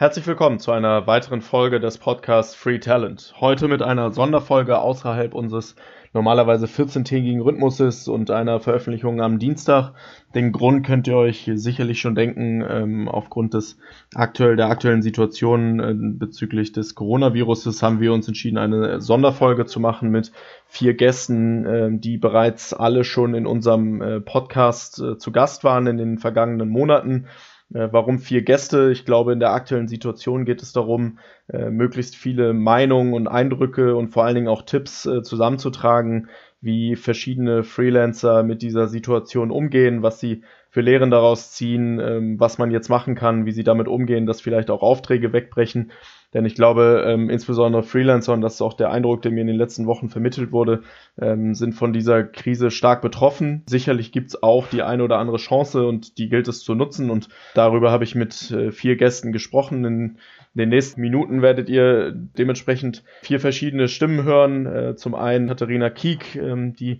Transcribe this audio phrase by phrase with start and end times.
[0.00, 3.34] Herzlich willkommen zu einer weiteren Folge des Podcasts Free Talent.
[3.40, 5.74] Heute mit einer Sonderfolge außerhalb unseres
[6.12, 9.94] normalerweise 14-tägigen Rhythmuses und einer Veröffentlichung am Dienstag.
[10.36, 13.76] Den Grund könnt ihr euch sicherlich schon denken, ähm, aufgrund des
[14.14, 19.80] aktuell, der aktuellen Situation äh, bezüglich des Coronaviruses haben wir uns entschieden, eine Sonderfolge zu
[19.80, 20.30] machen mit
[20.68, 25.88] vier Gästen, äh, die bereits alle schon in unserem äh, Podcast äh, zu Gast waren
[25.88, 27.26] in den vergangenen Monaten
[27.70, 28.90] warum vier Gäste?
[28.90, 33.94] Ich glaube, in der aktuellen Situation geht es darum, äh, möglichst viele Meinungen und Eindrücke
[33.94, 36.28] und vor allen Dingen auch Tipps äh, zusammenzutragen,
[36.60, 42.58] wie verschiedene Freelancer mit dieser Situation umgehen, was sie für Lehren daraus ziehen, ähm, was
[42.58, 45.92] man jetzt machen kann, wie sie damit umgehen, dass vielleicht auch Aufträge wegbrechen.
[46.34, 49.46] Denn ich glaube, ähm, insbesondere Freelancer, und das ist auch der Eindruck, der mir in
[49.46, 50.82] den letzten Wochen vermittelt wurde,
[51.18, 53.62] ähm, sind von dieser Krise stark betroffen.
[53.66, 57.08] Sicherlich gibt's auch die eine oder andere Chance und die gilt es zu nutzen.
[57.08, 59.84] Und darüber habe ich mit äh, vier Gästen gesprochen.
[59.86, 60.18] In
[60.52, 64.66] den nächsten Minuten werdet ihr dementsprechend vier verschiedene Stimmen hören.
[64.66, 66.98] Äh, zum einen Katharina Kiek, ähm, die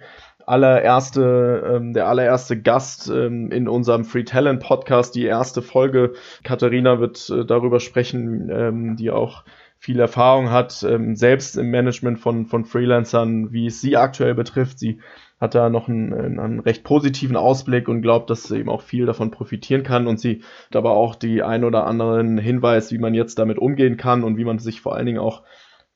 [0.48, 6.14] allererste, ähm, der allererste Gast ähm, in unserem Free Talent Podcast, die erste Folge.
[6.42, 9.44] Katharina wird äh, darüber sprechen, ähm, die auch
[9.78, 14.78] viel Erfahrung hat, ähm, selbst im Management von, von Freelancern, wie es sie aktuell betrifft.
[14.78, 14.98] Sie
[15.40, 19.06] hat da noch einen, einen recht positiven Ausblick und glaubt, dass sie eben auch viel
[19.06, 20.42] davon profitieren kann und sie
[20.74, 24.44] aber auch die ein oder anderen Hinweis, wie man jetzt damit umgehen kann und wie
[24.44, 25.42] man sich vor allen Dingen auch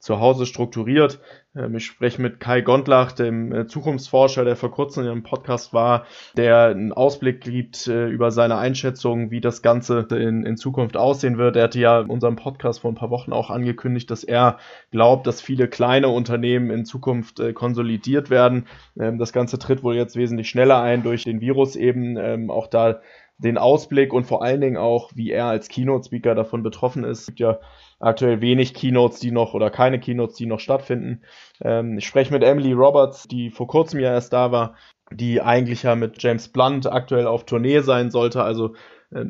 [0.02, 1.20] zu Hause strukturiert.
[1.54, 5.72] Ähm, ich spreche mit Kai Gondlach, dem äh, Zukunftsforscher, der vor kurzem in einem Podcast
[5.72, 10.96] war, der einen Ausblick gibt äh, über seine Einschätzung, wie das Ganze in, in Zukunft
[10.96, 11.54] aussehen wird.
[11.54, 14.58] Er hatte ja in unserem Podcast vor ein paar Wochen auch angekündigt, dass er
[14.90, 18.66] glaubt, dass viele kleine Unternehmen in Zukunft äh, konsolidiert werden.
[18.98, 22.16] Ähm, das Ganze tritt wohl jetzt wesentlich schneller ein durch den Virus eben.
[22.16, 23.00] Ähm, auch da
[23.38, 27.20] den Ausblick und vor allen Dingen auch, wie er als Keynote-Speaker davon betroffen ist.
[27.20, 27.58] Es gibt ja
[27.98, 31.22] aktuell wenig Keynotes, die noch oder keine Keynotes, die noch stattfinden.
[31.60, 34.76] Ähm, ich spreche mit Emily Roberts, die vor kurzem ja erst da war,
[35.10, 38.42] die eigentlich ja mit James Blunt aktuell auf Tournee sein sollte.
[38.42, 38.74] Also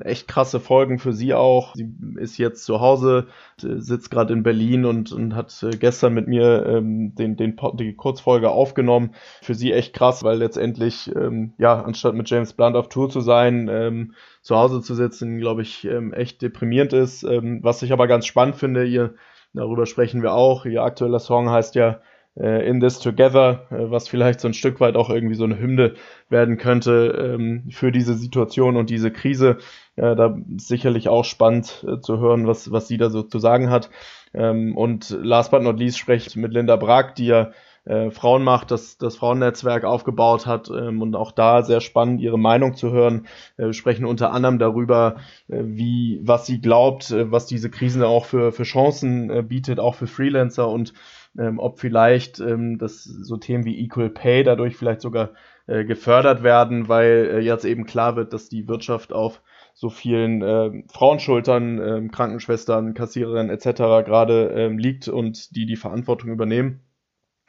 [0.03, 1.75] echt krasse Folgen für sie auch.
[1.75, 3.27] Sie ist jetzt zu Hause,
[3.57, 7.95] sitzt gerade in Berlin und, und hat äh, gestern mit mir ähm, den, den, die
[7.95, 9.15] Kurzfolge aufgenommen.
[9.43, 13.21] Für sie echt krass, weil letztendlich, ähm, ja, anstatt mit James Blunt auf Tour zu
[13.21, 17.23] sein, ähm, zu Hause zu sitzen, glaube ich, ähm, echt deprimierend ist.
[17.23, 19.15] Ähm, was ich aber ganz spannend finde, ihr,
[19.53, 24.09] darüber sprechen wir auch, ihr aktueller Song heißt ja äh, In This Together, äh, was
[24.09, 25.95] vielleicht so ein Stück weit auch irgendwie so eine Hymne
[26.31, 29.59] werden könnte ähm, für diese Situation und diese Krise.
[29.97, 33.69] Äh, da sicherlich auch spannend äh, zu hören, was, was sie da so zu sagen
[33.69, 33.91] hat.
[34.33, 37.53] Ähm, und last but not least spreche ich mit Linda Brag, die ja
[37.85, 42.75] äh, Frauenmacht, das, das Frauennetzwerk aufgebaut hat ähm, und auch da sehr spannend ihre Meinung
[42.75, 43.27] zu hören.
[43.57, 45.17] Äh, wir sprechen unter anderem darüber,
[45.49, 49.81] äh, wie, was sie glaubt, äh, was diese Krisen auch für, für Chancen äh, bietet,
[49.81, 50.95] auch für Freelancer und
[51.39, 55.31] ähm, ob vielleicht ähm, das so Themen wie Equal Pay dadurch vielleicht sogar
[55.67, 59.41] äh, gefördert werden, weil äh, jetzt eben klar wird, dass die Wirtschaft auf
[59.75, 64.05] so vielen äh, Frauenschultern, äh, Krankenschwestern, Kassiererinnen etc.
[64.05, 66.81] gerade äh, liegt und die die Verantwortung übernehmen.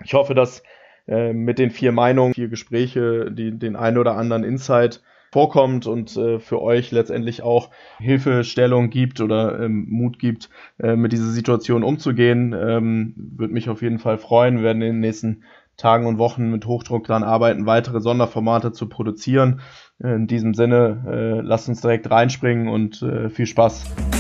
[0.04, 0.64] Ich hoffe, dass
[1.08, 5.02] äh, mit den vier Meinungen, vier Gespräche, die, den einen oder anderen Insight
[5.34, 10.50] vorkommt und äh, für euch letztendlich auch Hilfestellung gibt oder ähm, Mut gibt,
[10.80, 12.54] äh, mit dieser Situation umzugehen.
[12.54, 14.58] Ähm, Würde mich auf jeden Fall freuen.
[14.58, 15.44] Wir werden in den nächsten
[15.76, 19.62] Tagen und Wochen mit Hochdruck daran arbeiten, weitere Sonderformate zu produzieren.
[19.98, 24.13] In diesem Sinne, äh, lasst uns direkt reinspringen und äh, viel Spaß.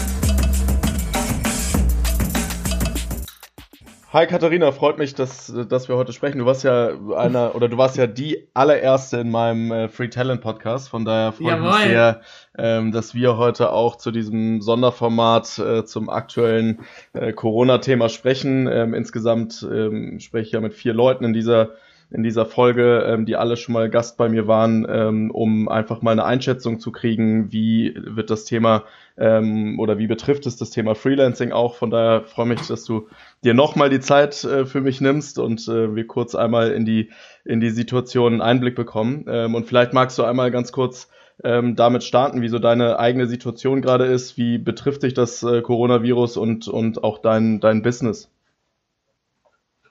[4.13, 6.37] Hi Katharina, freut mich, dass, dass wir heute sprechen.
[6.37, 10.41] Du warst ja einer oder du warst ja die allererste in meinem äh, Free Talent
[10.41, 10.89] Podcast.
[10.89, 11.71] Von daher freut Jawohl.
[11.71, 12.21] mich sehr,
[12.55, 16.81] ähm, dass wir heute auch zu diesem Sonderformat äh, zum aktuellen
[17.13, 18.69] äh, Corona-Thema sprechen.
[18.71, 21.71] Ähm, insgesamt ähm, spreche ich ja mit vier Leuten in dieser
[22.13, 26.03] in dieser Folge, ähm, die alle schon mal Gast bei mir waren, ähm, um einfach
[26.03, 28.83] mal eine Einschätzung zu kriegen, wie wird das Thema
[29.17, 31.75] ähm, oder wie betrifft es das Thema Freelancing auch.
[31.75, 33.07] Von daher freue mich, dass du
[33.43, 37.11] dir nochmal die Zeit äh, für mich nimmst und äh, wir kurz einmal in die,
[37.45, 39.25] in die Situation einen Einblick bekommen.
[39.27, 41.09] Ähm, und vielleicht magst du einmal ganz kurz
[41.43, 45.61] ähm, damit starten, wie so deine eigene Situation gerade ist, wie betrifft dich das äh,
[45.61, 48.29] Coronavirus und, und auch dein, dein Business?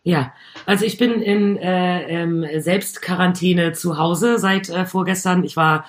[0.04, 0.32] Ja,
[0.66, 5.44] also ich bin in äh, ähm, Selbstquarantäne zu Hause seit äh, vorgestern.
[5.44, 5.86] Ich war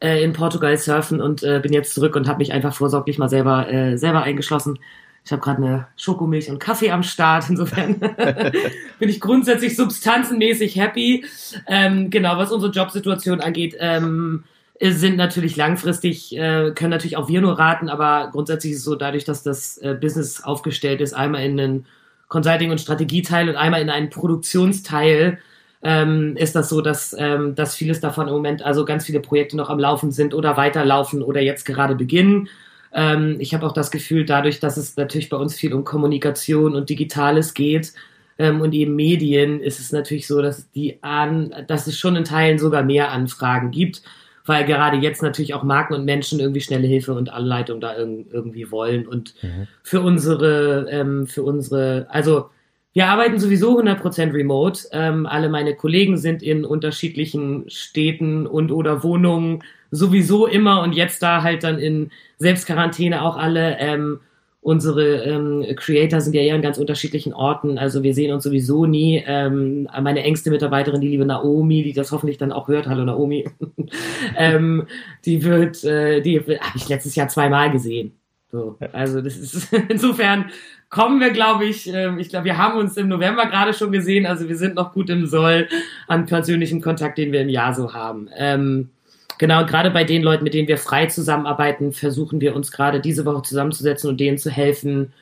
[0.00, 3.28] äh, in Portugal surfen und äh, bin jetzt zurück und habe mich einfach vorsorglich mal
[3.28, 4.78] selber äh, selber eingeschlossen.
[5.26, 7.50] Ich habe gerade eine Schokomilch und Kaffee am Start.
[7.50, 7.98] Insofern
[9.00, 11.24] bin ich grundsätzlich substanzenmäßig happy.
[11.66, 13.76] Ähm, genau, was unsere Jobsituation angeht.
[13.80, 14.44] Ähm,
[14.80, 18.94] sind natürlich langfristig, äh, können natürlich auch wir nur raten, aber grundsätzlich ist es so,
[18.94, 21.86] dadurch, dass das äh, Business aufgestellt ist, einmal in einen
[22.28, 25.38] Consulting- und Strategieteil und einmal in einen Produktionsteil,
[25.82, 29.56] ähm, ist das so, dass, ähm, dass vieles davon im Moment, also ganz viele Projekte
[29.56, 32.48] noch am Laufen sind oder weiterlaufen oder jetzt gerade beginnen.
[32.92, 36.74] Ähm, ich habe auch das Gefühl, dadurch, dass es natürlich bei uns viel um Kommunikation
[36.74, 37.92] und Digitales geht
[38.38, 42.24] ähm, und eben Medien, ist es natürlich so, dass die an, dass es schon in
[42.24, 44.02] Teilen sogar mehr Anfragen gibt
[44.46, 48.26] weil gerade jetzt natürlich auch Marken und Menschen irgendwie schnelle Hilfe und Anleitung da irg
[48.30, 49.06] irgendwie wollen.
[49.06, 49.66] Und mhm.
[49.82, 52.50] für unsere, ähm, für unsere, also
[52.96, 54.88] wir arbeiten sowieso 100% remote.
[54.90, 61.22] Ähm, alle meine Kollegen sind in unterschiedlichen Städten und oder Wohnungen sowieso immer und jetzt
[61.22, 63.76] da halt dann in Selbstquarantäne auch alle.
[63.80, 64.20] Ähm,
[64.62, 67.76] unsere ähm, Creator sind ja eher an ganz unterschiedlichen Orten.
[67.76, 69.22] Also wir sehen uns sowieso nie.
[69.26, 73.46] Ähm, meine engste Mitarbeiterin, die liebe Naomi, die das hoffentlich dann auch hört, hallo Naomi,
[74.38, 74.86] ähm,
[75.26, 78.12] die wird, äh, die habe ich letztes Jahr zweimal gesehen.
[78.50, 80.46] So, also das ist insofern
[80.88, 84.26] kommen wir, glaube ich, äh, ich glaube, wir haben uns im November gerade schon gesehen.
[84.26, 85.68] Also wir sind noch gut im Soll
[86.08, 88.28] an persönlichem Kontakt, den wir im Jahr so haben.
[88.36, 88.90] Ähm,
[89.38, 93.26] Genau, gerade bei den Leuten, mit denen wir frei zusammenarbeiten, versuchen wir uns gerade diese
[93.26, 95.12] Woche zusammenzusetzen und denen zu helfen,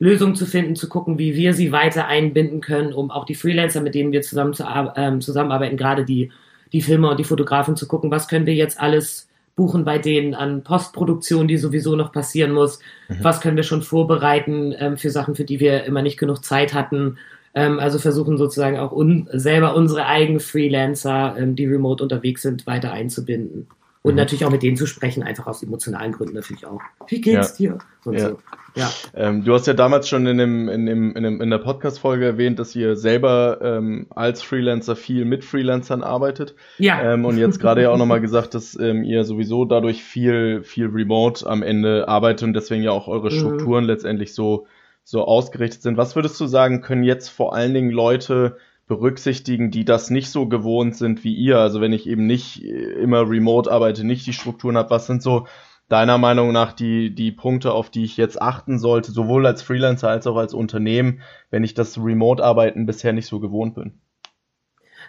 [0.00, 3.80] Lösungen zu finden, zu gucken, wie wir sie weiter einbinden können, um auch die Freelancer,
[3.80, 4.64] mit denen wir zusammen zu,
[4.96, 6.32] ähm, zusammenarbeiten, gerade die,
[6.72, 9.28] die Filmer und die Fotografen zu gucken, was können wir jetzt alles
[9.60, 12.78] buchen bei denen an Postproduktion, die sowieso noch passieren muss,
[13.10, 13.18] mhm.
[13.20, 16.72] was können wir schon vorbereiten ähm, für Sachen, für die wir immer nicht genug Zeit
[16.72, 17.18] hatten,
[17.52, 22.66] ähm, also versuchen sozusagen auch un selber unsere eigenen Freelancer, ähm, die remote unterwegs sind,
[22.66, 23.68] weiter einzubinden.
[24.02, 24.16] Und mhm.
[24.16, 26.80] natürlich auch mit denen zu sprechen, einfach aus emotionalen Gründen natürlich auch.
[27.08, 27.72] Wie geht's ja.
[27.72, 27.78] dir?
[28.04, 28.28] Und ja.
[28.30, 28.38] So.
[28.76, 28.90] Ja.
[29.14, 32.24] Ähm, du hast ja damals schon in, dem, in, dem, in, dem, in der Podcast-Folge
[32.24, 36.54] erwähnt, dass ihr selber ähm, als Freelancer viel mit Freelancern arbeitet.
[36.78, 37.12] Ja.
[37.12, 40.86] Ähm, und jetzt gerade ja auch nochmal gesagt, dass ähm, ihr sowieso dadurch viel, viel
[40.86, 43.38] remote am Ende arbeitet und deswegen ja auch eure mhm.
[43.38, 43.90] Strukturen mhm.
[43.90, 44.66] letztendlich so
[45.02, 45.96] so ausgerichtet sind.
[45.96, 48.58] Was würdest du sagen, können jetzt vor allen Dingen Leute
[48.90, 51.58] berücksichtigen, die das nicht so gewohnt sind wie ihr?
[51.58, 55.22] Also wenn ich eben nicht äh, immer remote arbeite, nicht die Strukturen habe, was sind
[55.22, 55.46] so
[55.88, 60.08] deiner Meinung nach die, die Punkte, auf die ich jetzt achten sollte, sowohl als Freelancer
[60.08, 61.20] als auch als Unternehmen,
[61.50, 64.00] wenn ich das Remote-Arbeiten bisher nicht so gewohnt bin?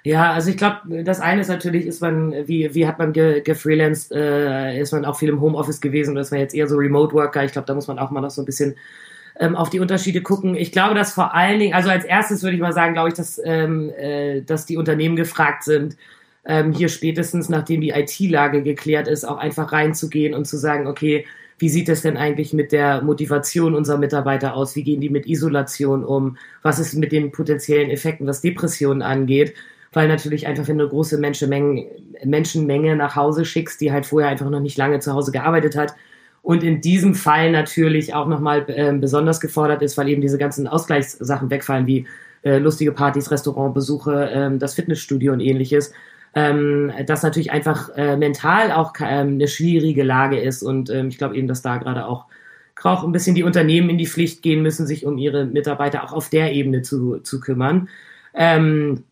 [0.04, 3.42] Ja, also ich glaube, das eine ist natürlich, ist man, wie, wie hat man ge,
[3.42, 6.76] gefreelanced, äh, ist man auch viel im Homeoffice gewesen oder ist man jetzt eher so
[6.76, 7.44] Remote-Worker?
[7.46, 8.76] Ich glaube, da muss man auch mal noch so ein bisschen
[9.42, 10.56] ähm, auf die Unterschiede gucken.
[10.56, 13.16] Ich glaube, dass vor allen Dingen, also als erstes würde ich mal sagen, glaube ich,
[13.16, 15.98] dass, ähm, äh, dass die Unternehmen gefragt sind,
[16.46, 21.26] ähm, hier spätestens, nachdem die IT-Lage geklärt ist, auch einfach reinzugehen und zu sagen, okay,
[21.58, 24.76] wie sieht es denn eigentlich mit der Motivation unserer Mitarbeiter aus?
[24.76, 26.38] Wie gehen die mit Isolation um?
[26.62, 29.56] Was ist mit den potenziellen Effekten, was Depressionen angeht?
[29.92, 31.88] Weil natürlich einfach, wenn du große Menschenmenge,
[32.24, 35.96] Menschenmenge nach Hause schickst, die halt vorher einfach noch nicht lange zu Hause gearbeitet hat,
[36.42, 40.68] und in diesem Fall natürlich auch nochmal äh, besonders gefordert ist, weil eben diese ganzen
[40.68, 42.08] Ausgleichssachen wegfallen, wie
[42.44, 45.94] äh, lustige Partys, Restaurantbesuche, ähm, das Fitnessstudio und ähnliches,
[46.34, 50.64] ähm, das natürlich einfach äh, mental auch ähm, eine schwierige Lage ist.
[50.64, 52.26] Und ähm, ich glaube eben, dass da gerade auch,
[52.84, 56.14] auch ein bisschen die Unternehmen in die Pflicht gehen müssen, sich um ihre Mitarbeiter auch
[56.14, 57.90] auf der Ebene zu, zu kümmern.
[58.34, 59.04] Ähm,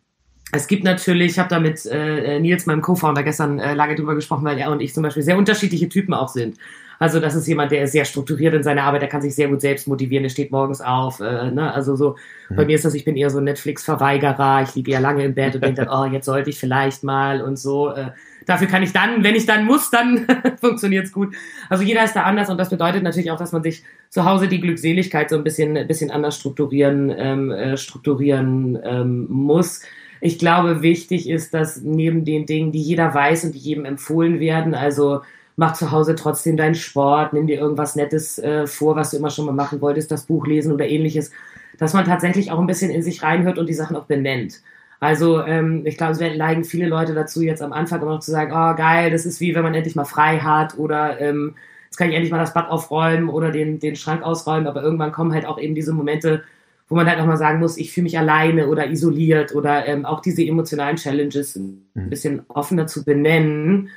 [0.51, 4.15] es gibt natürlich, ich habe da mit äh, Nils, meinem Co-Founder, gestern äh, lange drüber
[4.15, 6.57] gesprochen, weil er und ich zum Beispiel sehr unterschiedliche Typen auch sind.
[6.99, 9.47] Also das ist jemand, der ist sehr strukturiert in seiner Arbeit, der kann sich sehr
[9.47, 11.21] gut selbst motivieren, der steht morgens auf.
[11.21, 11.73] Äh, ne?
[11.73, 12.17] Also so,
[12.49, 12.55] mhm.
[12.57, 15.33] bei mir ist das, ich bin eher so ein Netflix-Verweigerer, ich liege ja lange im
[15.33, 17.93] Bett und denke dann, oh, jetzt sollte ich vielleicht mal und so.
[17.93, 18.11] Äh,
[18.45, 20.27] dafür kann ich dann, wenn ich dann muss, dann
[20.59, 21.33] funktioniert's gut.
[21.69, 24.49] Also jeder ist da anders und das bedeutet natürlich auch, dass man sich zu Hause
[24.49, 29.83] die Glückseligkeit so ein bisschen, ein bisschen anders strukturieren, ähm, äh, strukturieren ähm, muss.
[30.19, 34.41] Ich glaube, wichtig ist, dass neben den Dingen, die jeder weiß und die jedem empfohlen
[34.41, 35.21] werden, also
[35.59, 39.29] mach zu Hause trotzdem deinen Sport, nimm dir irgendwas Nettes äh, vor, was du immer
[39.29, 41.31] schon mal machen wolltest, das Buch lesen oder ähnliches,
[41.77, 44.61] dass man tatsächlich auch ein bisschen in sich reinhört und die Sachen auch benennt.
[45.01, 48.19] Also ähm, ich glaube, es werden neigen viele Leute dazu, jetzt am Anfang immer noch
[48.21, 51.55] zu sagen, oh geil, das ist wie wenn man endlich mal frei hat oder ähm,
[51.85, 55.11] jetzt kann ich endlich mal das Bad aufräumen oder den, den Schrank ausräumen, aber irgendwann
[55.11, 56.43] kommen halt auch eben diese Momente,
[56.87, 60.05] wo man halt auch mal sagen muss, ich fühle mich alleine oder isoliert oder ähm,
[60.05, 62.09] auch diese emotionalen Challenges ein mhm.
[62.09, 63.89] bisschen offener zu benennen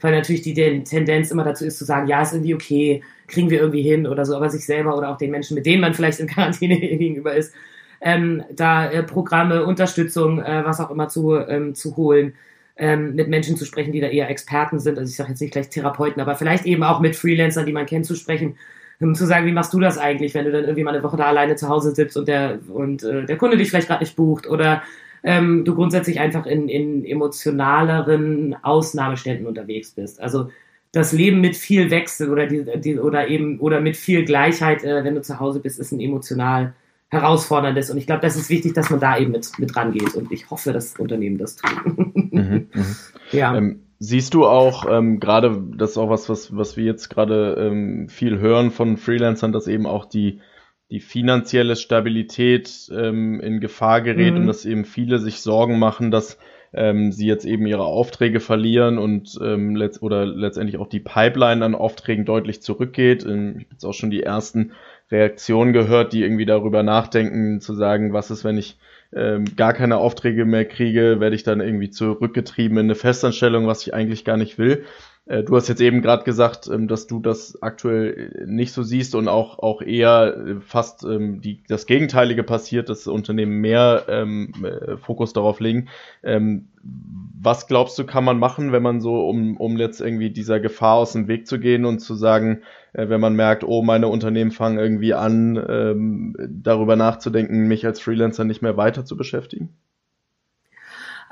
[0.00, 3.60] weil natürlich die Tendenz immer dazu ist zu sagen, ja, ist irgendwie okay, kriegen wir
[3.60, 6.20] irgendwie hin oder so, aber sich selber oder auch den Menschen, mit denen man vielleicht
[6.20, 7.54] in Quarantäne gegenüber ist,
[8.00, 12.34] ähm, da äh, Programme, Unterstützung, äh, was auch immer zu, ähm, zu holen,
[12.76, 15.52] ähm, mit Menschen zu sprechen, die da eher Experten sind, also ich sage jetzt nicht
[15.52, 18.56] gleich Therapeuten, aber vielleicht eben auch mit Freelancern, die man kennt, zu sprechen,
[19.00, 21.16] um zu sagen, wie machst du das eigentlich, wenn du dann irgendwie mal eine Woche
[21.16, 24.16] da alleine zu Hause sitzt und der und äh, der Kunde dich vielleicht gerade nicht
[24.16, 24.82] bucht oder
[25.22, 30.20] ähm, du grundsätzlich einfach in, in emotionaleren Ausnahmeständen unterwegs bist.
[30.20, 30.50] Also
[30.92, 35.04] das Leben mit viel Wechsel oder die, die oder eben oder mit viel Gleichheit, äh,
[35.04, 36.74] wenn du zu Hause bist, ist ein emotional
[37.10, 37.90] herausforderndes.
[37.90, 40.14] Und ich glaube, das ist wichtig, dass man da eben mit, mit rangeht.
[40.14, 42.30] Und ich hoffe, dass Unternehmen das tun.
[42.32, 42.84] Mhm, mh.
[43.32, 43.56] Ja.
[43.56, 47.54] Ähm, siehst du auch ähm, gerade, das ist auch was, was, was wir jetzt gerade
[47.60, 50.40] ähm, viel hören von Freelancern, dass eben auch die
[50.90, 54.40] die finanzielle Stabilität ähm, in Gefahr gerät mhm.
[54.40, 56.38] und dass eben viele sich Sorgen machen, dass
[56.72, 61.64] ähm, sie jetzt eben ihre Aufträge verlieren und ähm, letzt oder letztendlich auch die Pipeline
[61.64, 63.24] an Aufträgen deutlich zurückgeht.
[63.24, 64.72] Ähm, ich habe jetzt auch schon die ersten
[65.10, 68.78] Reaktionen gehört, die irgendwie darüber nachdenken, zu sagen, was ist, wenn ich
[69.12, 73.82] ähm, gar keine Aufträge mehr kriege, werde ich dann irgendwie zurückgetrieben in eine Festanstellung, was
[73.82, 74.84] ich eigentlich gar nicht will.
[75.26, 79.14] Äh, du hast jetzt eben gerade gesagt, ähm, dass du das aktuell nicht so siehst
[79.14, 84.52] und auch, auch eher äh, fast ähm, die, das Gegenteilige passiert, dass Unternehmen mehr ähm,
[84.64, 85.88] äh, Fokus darauf legen.
[86.22, 90.60] Ähm, was glaubst du, kann man machen, wenn man so, um, um jetzt irgendwie dieser
[90.60, 92.62] Gefahr aus dem Weg zu gehen und zu sagen,
[92.92, 98.00] äh, wenn man merkt, oh, meine Unternehmen fangen irgendwie an, ähm, darüber nachzudenken, mich als
[98.00, 99.70] Freelancer nicht mehr weiter zu beschäftigen?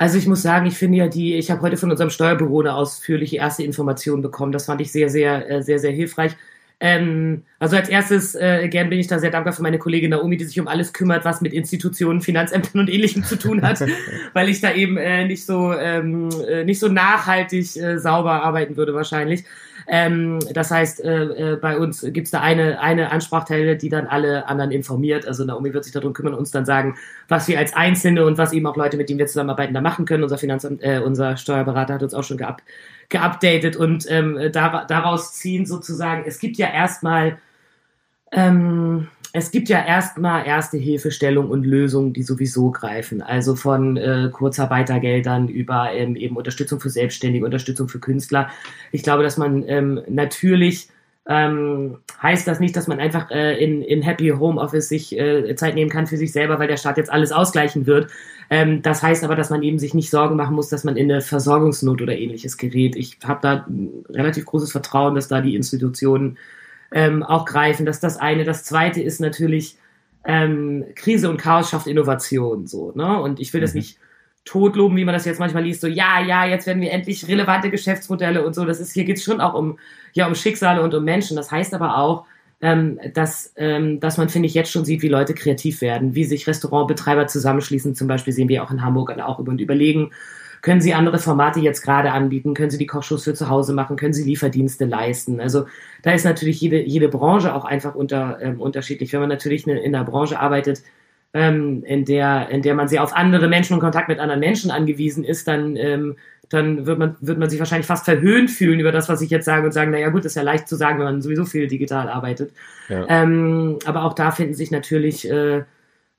[0.00, 2.74] Also ich muss sagen, ich finde ja die, ich habe heute von unserem Steuerbüro eine
[2.74, 4.52] ausführliche erste Information bekommen.
[4.52, 6.36] Das fand ich sehr, sehr, äh, sehr, sehr hilfreich.
[6.80, 10.37] Ähm, also als erstes, äh, gern bin ich da sehr dankbar für meine Kollegin Naomi,
[10.37, 13.85] die sich um alles kümmert, was mit Institutionen, Finanzämtern und Ähnlichem zu tun hat,
[14.32, 18.76] weil ich da eben äh, nicht so ähm, äh, nicht so nachhaltig äh, sauber arbeiten
[18.76, 19.44] würde wahrscheinlich.
[19.90, 24.47] Ähm, das heißt, äh, äh, bei uns gibt's da eine, eine Ansprachstelle, die dann alle
[24.47, 25.26] anderen informiert.
[25.26, 28.37] Also Naomi wird sich darum kümmern und uns dann sagen, was wir als Einzelne und
[28.37, 30.23] was eben auch Leute, mit denen wir zusammenarbeiten, da machen können.
[30.23, 32.62] Unser Finanzamt, äh, unser Steuerberater hat uns auch schon geab
[33.08, 37.38] geupdatet und ähm, da, daraus ziehen sozusagen, es gibt ja erstmal
[38.32, 43.20] ähm, es gibt ja erstmal erste Hilfestellung und Lösungen, die sowieso greifen.
[43.20, 48.50] Also von äh, Kurzarbeitergeldern über ähm, eben Unterstützung für Selbstständige, Unterstützung für Künstler.
[48.90, 50.88] Ich glaube, dass man ähm, natürlich
[51.28, 55.54] ähm, heißt das nicht, dass man einfach äh, in, in Happy Home Office sich äh,
[55.56, 58.11] Zeit nehmen kann für sich selber, weil der Staat jetzt alles ausgleichen wird.
[58.49, 61.12] Ähm, das heißt aber, dass man eben sich nicht Sorgen machen muss, dass man in
[61.12, 62.97] eine Versorgungsnot oder ähnliches gerät.
[62.97, 63.66] Ich habe da
[64.08, 66.38] relativ großes Vertrauen, dass da die Institutionen
[66.92, 67.85] ähm, auch greifen.
[67.85, 68.44] Das ist das eine.
[68.44, 69.76] Das zweite ist natürlich,
[70.25, 72.66] ähm, Krise und Chaos schafft Innovation.
[72.66, 73.20] So, ne?
[73.20, 73.64] Und ich will mhm.
[73.64, 73.99] das nicht
[74.48, 77.70] totloben, wie man das jetzt manchmal liest, so ja, ja, jetzt werden wir endlich relevante
[77.70, 78.64] Geschäftsmodelle und so.
[78.64, 79.78] Das ist, hier geht es schon auch um,
[80.14, 81.36] ja, um Schicksale und um Menschen.
[81.36, 82.24] Das heißt aber auch,
[82.60, 86.24] ähm, dass, ähm, dass man, finde ich, jetzt schon sieht, wie Leute kreativ werden, wie
[86.24, 87.94] sich Restaurantbetreiber zusammenschließen.
[87.94, 90.10] Zum Beispiel sehen wir auch in Hamburg auch über und überlegen,
[90.60, 92.54] können Sie andere Formate jetzt gerade anbieten?
[92.54, 93.96] Können Sie die Kochshows für zu Hause machen?
[93.96, 95.40] Können Sie Lieferdienste leisten?
[95.40, 95.66] Also
[96.02, 99.12] da ist natürlich jede, jede Branche auch einfach unter, ähm, unterschiedlich.
[99.12, 100.82] Wenn man natürlich in einer Branche arbeitet,
[101.35, 104.70] ähm, in, der, in der man sehr auf andere Menschen und Kontakt mit anderen Menschen
[104.70, 106.16] angewiesen ist, dann, ähm,
[106.49, 109.44] dann wird, man, wird man sich wahrscheinlich fast verhöhnt fühlen über das, was ich jetzt
[109.44, 112.08] sage und sagen, naja gut, ist ja leicht zu sagen, wenn man sowieso viel digital
[112.08, 112.52] arbeitet.
[112.88, 113.04] Ja.
[113.08, 115.64] Ähm, aber auch da finden sich natürlich, äh,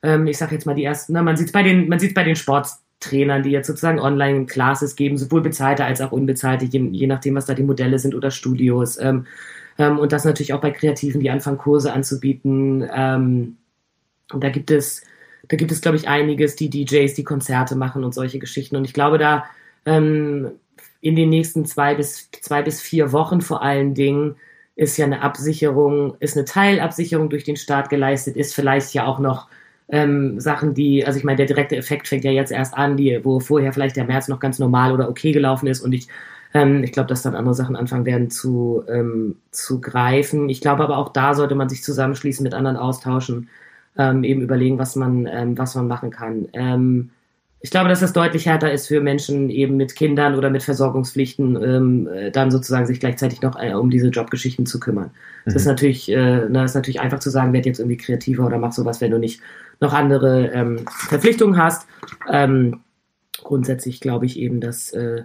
[0.03, 2.13] ähm, ich sage jetzt mal die ersten, na, man sieht es bei den, man sieht
[2.13, 6.79] bei den Sports Trainern, die jetzt sozusagen Online-Classes geben, sowohl bezahlte als auch unbezahlte, je,
[6.91, 8.99] je, nachdem, was da die Modelle sind oder Studios.
[8.99, 9.25] Ähm,
[9.77, 12.87] ähm, und das natürlich auch bei Kreativen, die anfangen, Kurse anzubieten.
[14.31, 15.03] Und da gibt es,
[15.47, 18.75] da gibt es, glaube ich, einiges, die DJs, die Konzerte machen und solche Geschichten.
[18.75, 19.45] Und ich glaube, da
[19.85, 20.51] ähm,
[21.01, 24.35] in den nächsten zwei bis, zwei bis vier Wochen vor allen Dingen
[24.75, 29.19] ist ja eine Absicherung, ist eine Teilabsicherung durch den Staat geleistet, ist vielleicht ja auch
[29.19, 29.47] noch
[29.89, 33.19] ähm, Sachen, die, also ich meine, der direkte Effekt fängt ja jetzt erst an, die,
[33.23, 36.07] wo vorher vielleicht der März noch ganz normal oder okay gelaufen ist und ich,
[36.53, 40.47] ähm, ich glaube, dass dann andere Sachen anfangen werden zu, ähm, zu greifen.
[40.47, 43.49] Ich glaube aber auch da sollte man sich zusammenschließen, mit anderen austauschen,
[43.99, 46.47] ähm, eben überlegen, was man, ähm, was man machen kann.
[46.53, 47.11] Ähm,
[47.61, 51.61] ich glaube, dass das deutlich härter ist für Menschen eben mit Kindern oder mit Versorgungspflichten,
[51.61, 55.11] ähm, äh, dann sozusagen sich gleichzeitig noch äh, um diese Jobgeschichten zu kümmern.
[55.45, 55.57] Es mhm.
[55.57, 58.71] ist natürlich, äh, na, ist natürlich einfach zu sagen, werd jetzt irgendwie kreativer oder mach
[58.71, 59.41] sowas, wenn du nicht
[59.81, 61.85] noch andere ähm, Verpflichtungen hast.
[62.31, 62.79] Ähm,
[63.43, 65.23] grundsätzlich glaube ich eben, dass, äh,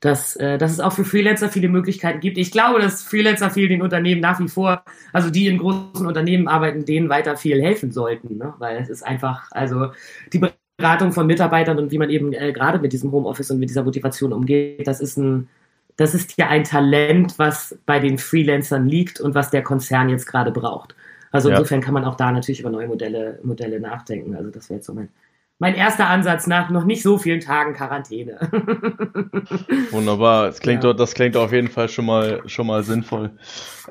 [0.00, 2.38] dass, äh, dass es auch für Freelancer viele Möglichkeiten gibt.
[2.38, 6.48] Ich glaube, dass Freelancer viel den Unternehmen nach wie vor, also die in großen Unternehmen
[6.48, 8.54] arbeiten, denen weiter viel helfen sollten, ne?
[8.58, 9.92] weil es ist einfach, also
[10.32, 10.40] die
[10.78, 13.84] Beratung von Mitarbeitern und wie man eben äh, gerade mit diesem Homeoffice und mit dieser
[13.84, 15.48] Motivation umgeht, das ist ein,
[15.96, 20.26] das ist ja ein Talent, was bei den Freelancern liegt und was der Konzern jetzt
[20.26, 20.94] gerade braucht.
[21.30, 24.34] Also insofern kann man auch da natürlich über neue Modelle, Modelle nachdenken.
[24.34, 25.10] Also das wäre jetzt so mein,
[25.60, 28.38] mein erster Ansatz nach noch nicht so vielen Tagen Quarantäne.
[29.90, 30.94] Wunderbar, das klingt, ja.
[30.94, 33.32] das klingt auf jeden Fall schon mal, schon mal sinnvoll.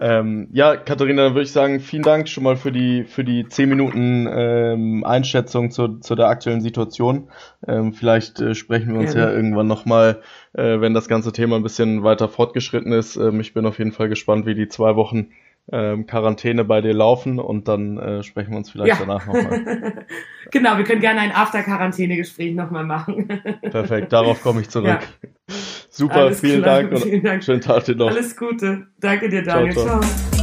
[0.01, 3.47] Ähm, ja, Katharina, dann würde ich sagen, vielen Dank schon mal für die, für die
[3.47, 7.29] zehn Minuten ähm, Einschätzung zu, zu der aktuellen Situation.
[7.67, 10.23] Ähm, vielleicht äh, sprechen wir uns ja, ja irgendwann nochmal,
[10.53, 13.15] äh, wenn das ganze Thema ein bisschen weiter fortgeschritten ist.
[13.15, 15.27] Ähm, ich bin auf jeden Fall gespannt, wie die zwei Wochen
[15.71, 19.05] ähm, Quarantäne bei dir laufen und dann äh, sprechen wir uns vielleicht ja.
[19.05, 20.05] danach nochmal.
[20.51, 23.27] genau, wir können gerne ein After-Quarantäne-Gespräch nochmal machen.
[23.61, 24.87] Perfekt, darauf komme ich zurück.
[24.87, 24.99] Ja.
[25.89, 27.43] Super, vielen Dank und vielen Dank.
[27.43, 28.09] schönen Tag dir noch.
[28.09, 28.87] Alles Gute.
[28.99, 29.73] Danke dir, Daniel.
[29.73, 29.85] ciao.
[29.85, 30.01] ciao.
[30.01, 30.38] ciao.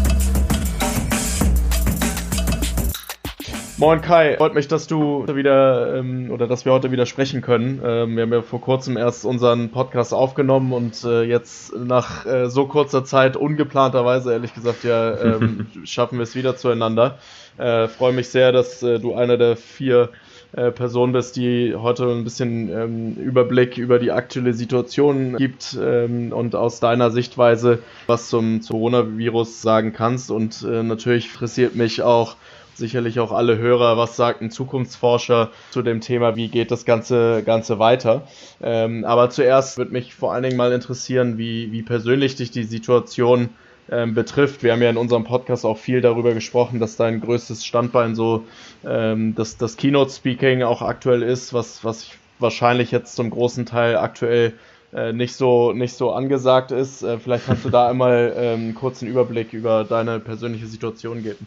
[3.78, 7.82] Moin Kai, freut mich, dass du wieder ähm, oder dass wir heute wieder sprechen können.
[7.84, 12.48] Ähm, wir haben ja vor kurzem erst unseren Podcast aufgenommen und äh, jetzt nach äh,
[12.48, 17.18] so kurzer Zeit ungeplanterweise, ehrlich gesagt, ja, ähm, schaffen wir es wieder zueinander.
[17.58, 20.08] Äh, freue mich sehr, dass äh, du einer der vier
[20.52, 26.32] äh, Person bist, die heute ein bisschen ähm, Überblick über die aktuelle Situation gibt ähm,
[26.32, 30.30] und aus deiner Sichtweise was zum Coronavirus sagen kannst.
[30.30, 32.36] Und äh, natürlich interessiert mich auch,
[32.76, 37.42] sicherlich auch alle Hörer, was sagt ein Zukunftsforscher zu dem Thema, wie geht das Ganze,
[37.44, 38.26] Ganze weiter.
[38.62, 42.64] Ähm, aber zuerst würde mich vor allen Dingen mal interessieren, wie, wie persönlich dich die
[42.64, 43.50] Situation
[43.90, 44.62] ähm, betrifft.
[44.62, 48.44] Wir haben ja in unserem Podcast auch viel darüber gesprochen, dass dein größtes Standbein so
[48.84, 54.54] ähm, das, das Keynote-Speaking auch aktuell ist, was, was wahrscheinlich jetzt zum großen Teil aktuell
[54.92, 57.02] äh, nicht so nicht so angesagt ist.
[57.02, 61.46] Äh, vielleicht kannst du da einmal ähm, einen kurzen Überblick über deine persönliche Situation geben.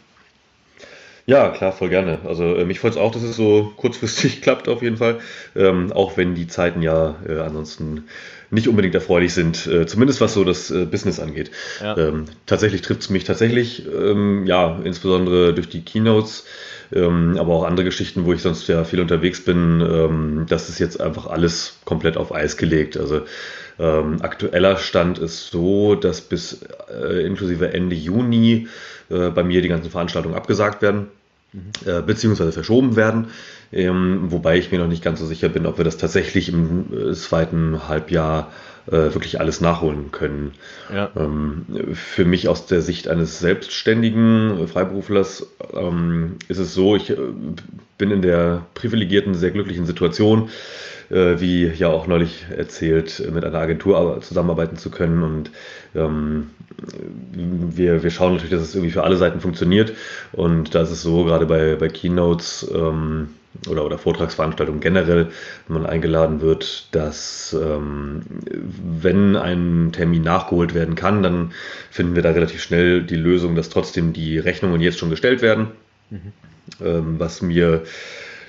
[1.26, 2.18] Ja, klar, voll gerne.
[2.24, 5.20] Also äh, mich freut es auch, dass es so kurzfristig klappt auf jeden Fall.
[5.54, 8.04] Ähm, auch wenn die Zeiten ja äh, ansonsten
[8.50, 11.50] nicht unbedingt erfreulich sind, äh, zumindest was so das äh, Business angeht.
[11.80, 11.96] Ja.
[11.96, 16.46] Ähm, tatsächlich trifft es mich tatsächlich, ähm, ja, insbesondere durch die Keynotes,
[16.92, 19.80] ähm, aber auch andere Geschichten, wo ich sonst ja viel unterwegs bin.
[19.80, 22.96] Ähm, das ist jetzt einfach alles komplett auf Eis gelegt.
[22.96, 23.22] Also
[23.80, 26.60] ähm, aktueller Stand ist so, dass bis
[26.90, 28.68] äh, inklusive Ende Juni
[29.08, 31.06] äh, bei mir die ganzen Veranstaltungen abgesagt werden.
[31.52, 31.70] Mhm.
[31.86, 33.28] Äh, beziehungsweise verschoben werden,
[33.72, 36.86] ähm, wobei ich mir noch nicht ganz so sicher bin, ob wir das tatsächlich im
[36.92, 38.50] äh, zweiten Halbjahr
[38.86, 40.52] äh, wirklich alles nachholen können.
[40.92, 41.10] Ja.
[41.16, 47.16] Ähm, für mich aus der Sicht eines selbstständigen Freiberuflers ähm, ist es so, ich äh,
[47.98, 50.48] bin in der privilegierten, sehr glücklichen Situation,
[51.10, 55.22] äh, wie ja auch neulich erzählt, mit einer Agentur zusammenarbeiten zu können.
[55.22, 55.50] Und
[55.94, 56.50] ähm,
[57.32, 59.92] wir, wir schauen natürlich, dass es irgendwie für alle Seiten funktioniert.
[60.32, 63.28] Und da ist es so, gerade bei, bei Keynotes ähm,
[63.68, 65.30] oder, oder Vortragsveranstaltungen generell,
[65.66, 68.22] wenn man eingeladen wird, dass ähm,
[69.00, 71.52] wenn ein Termin nachgeholt werden kann, dann
[71.90, 75.68] finden wir da relativ schnell die Lösung, dass trotzdem die Rechnungen jetzt schon gestellt werden.
[76.10, 76.32] Mhm.
[76.80, 77.82] Ähm, was mir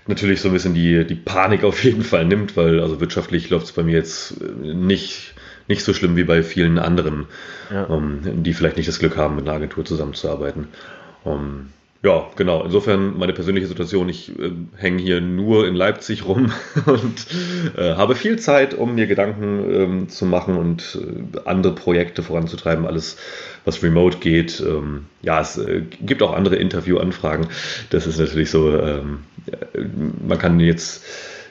[0.08, 3.66] natürlich so ein bisschen die, die Panik auf jeden Fall nimmt, weil also wirtschaftlich läuft
[3.66, 5.34] es bei mir jetzt nicht,
[5.68, 7.26] nicht so schlimm wie bei vielen anderen,
[7.72, 7.90] ja.
[7.90, 10.68] ähm, die vielleicht nicht das Glück haben, mit einer Agentur zusammenzuarbeiten.
[11.24, 11.68] Um, ähm,
[12.04, 12.64] ja, genau.
[12.64, 14.10] Insofern meine persönliche Situation.
[14.10, 16.52] Ich äh, hänge hier nur in Leipzig rum
[16.88, 17.28] und
[17.78, 22.88] äh, habe viel Zeit, um mir Gedanken ähm, zu machen und äh, andere Projekte voranzutreiben.
[22.88, 23.18] Alles,
[23.66, 24.60] was remote geht.
[24.66, 27.48] Ähm, ja, es äh, gibt auch andere Interviewanfragen.
[27.92, 28.76] Das ist natürlich so.
[28.76, 29.20] Ähm,
[30.28, 31.04] man kann jetzt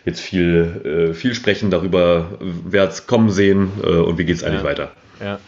[0.05, 4.43] jetzt viel, äh, viel sprechen darüber, wer es kommen sehen äh, und wie geht es
[4.43, 4.69] eigentlich ja.
[4.69, 4.93] weiter.
[5.21, 5.39] Ja.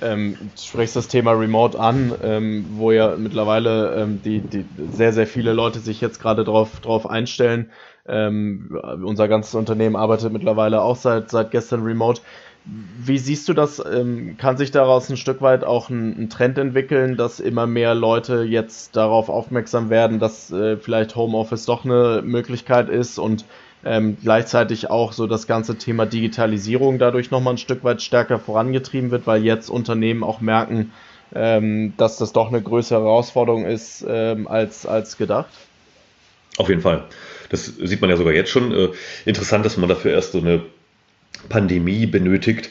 [0.00, 5.12] Ähm, du sprichst das Thema Remote an, ähm, wo ja mittlerweile ähm, die, die sehr,
[5.12, 7.70] sehr viele Leute sich jetzt gerade drauf, drauf einstellen.
[8.08, 12.20] Ähm, unser ganzes Unternehmen arbeitet mittlerweile auch seit, seit gestern remote.
[12.64, 13.82] Wie siehst du das?
[13.84, 17.94] Ähm, kann sich daraus ein Stück weit auch ein, ein, Trend entwickeln, dass immer mehr
[17.94, 23.44] Leute jetzt darauf aufmerksam werden, dass äh, vielleicht Homeoffice doch eine Möglichkeit ist und
[23.86, 29.12] ähm, gleichzeitig auch so das ganze Thema Digitalisierung dadurch nochmal ein Stück weit stärker vorangetrieben
[29.12, 30.92] wird, weil jetzt Unternehmen auch merken,
[31.32, 35.50] ähm, dass das doch eine größere Herausforderung ist ähm, als, als gedacht?
[36.56, 37.04] Auf jeden Fall.
[37.50, 38.72] Das sieht man ja sogar jetzt schon.
[38.72, 38.88] Äh,
[39.24, 40.62] interessant, dass man dafür erst so eine
[41.48, 42.70] Pandemie benötigt,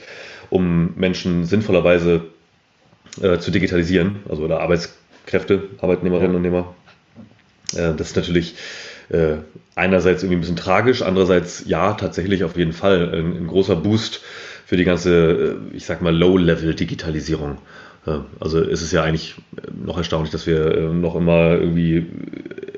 [0.50, 2.26] um Menschen sinnvollerweise
[3.22, 6.36] äh, zu digitalisieren, also oder Arbeitskräfte, Arbeitnehmerinnen ja.
[6.36, 6.76] und Nehmer.
[7.74, 8.56] Äh, das ist natürlich
[9.10, 9.38] äh,
[9.76, 14.22] einerseits irgendwie ein bisschen tragisch, andererseits ja, tatsächlich auf jeden Fall ein, ein großer Boost
[14.66, 17.58] für die ganze, äh, ich sag mal, Low-Level-Digitalisierung.
[18.40, 19.34] Also ist es ja eigentlich
[19.84, 22.06] noch erstaunlich, dass wir noch immer irgendwie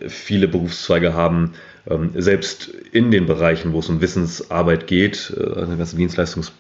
[0.07, 1.51] viele Berufszweige haben,
[1.89, 6.51] ähm, selbst in den Bereichen, wo es um Wissensarbeit geht, äh, der ganzen Dienstleistungs äh,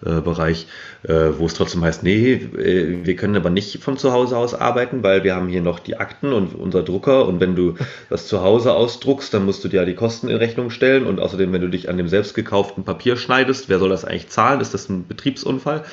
[0.00, 0.66] Bereich,
[1.04, 4.54] äh, wo es trotzdem heißt, nee, äh, wir können aber nicht von zu Hause aus
[4.54, 7.74] arbeiten, weil wir haben hier noch die Akten und unser Drucker und wenn du
[8.10, 11.20] das zu Hause ausdruckst, dann musst du dir ja die Kosten in Rechnung stellen und
[11.20, 14.60] außerdem, wenn du dich an dem selbst gekauften Papier schneidest, wer soll das eigentlich zahlen?
[14.60, 15.84] Ist das ein Betriebsunfall?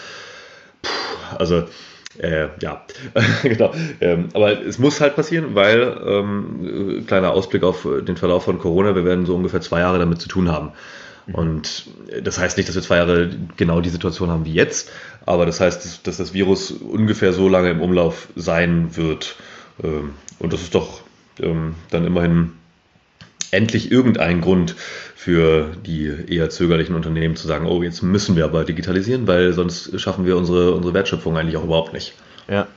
[0.82, 1.64] Puh, also
[2.20, 2.86] äh, ja,
[3.44, 3.74] genau.
[4.02, 8.96] Ähm, aber es muss halt passieren, weil, ähm, kleiner Ausblick auf den Verlauf von Corona,
[8.96, 10.74] wir werden so ungefähr zwei Jahre damit zu tun haben.
[11.28, 11.36] Mhm.
[11.36, 11.86] Und
[12.24, 14.92] das heißt nicht, dass wir zwei Jahre genau die Situation haben wie jetzt,
[15.26, 19.36] aber das heißt, dass das Virus ungefähr so lange im Umlauf sein wird.
[19.84, 21.02] Ähm, und das ist doch
[21.40, 22.54] ähm, dann immerhin
[23.52, 24.76] endlich irgendein Grund
[25.16, 30.00] für die eher zögerlichen Unternehmen zu sagen, oh, jetzt müssen wir aber digitalisieren, weil sonst
[30.00, 32.14] schaffen wir unsere, unsere Wertschöpfung eigentlich auch überhaupt nicht.
[32.52, 32.68] Ja.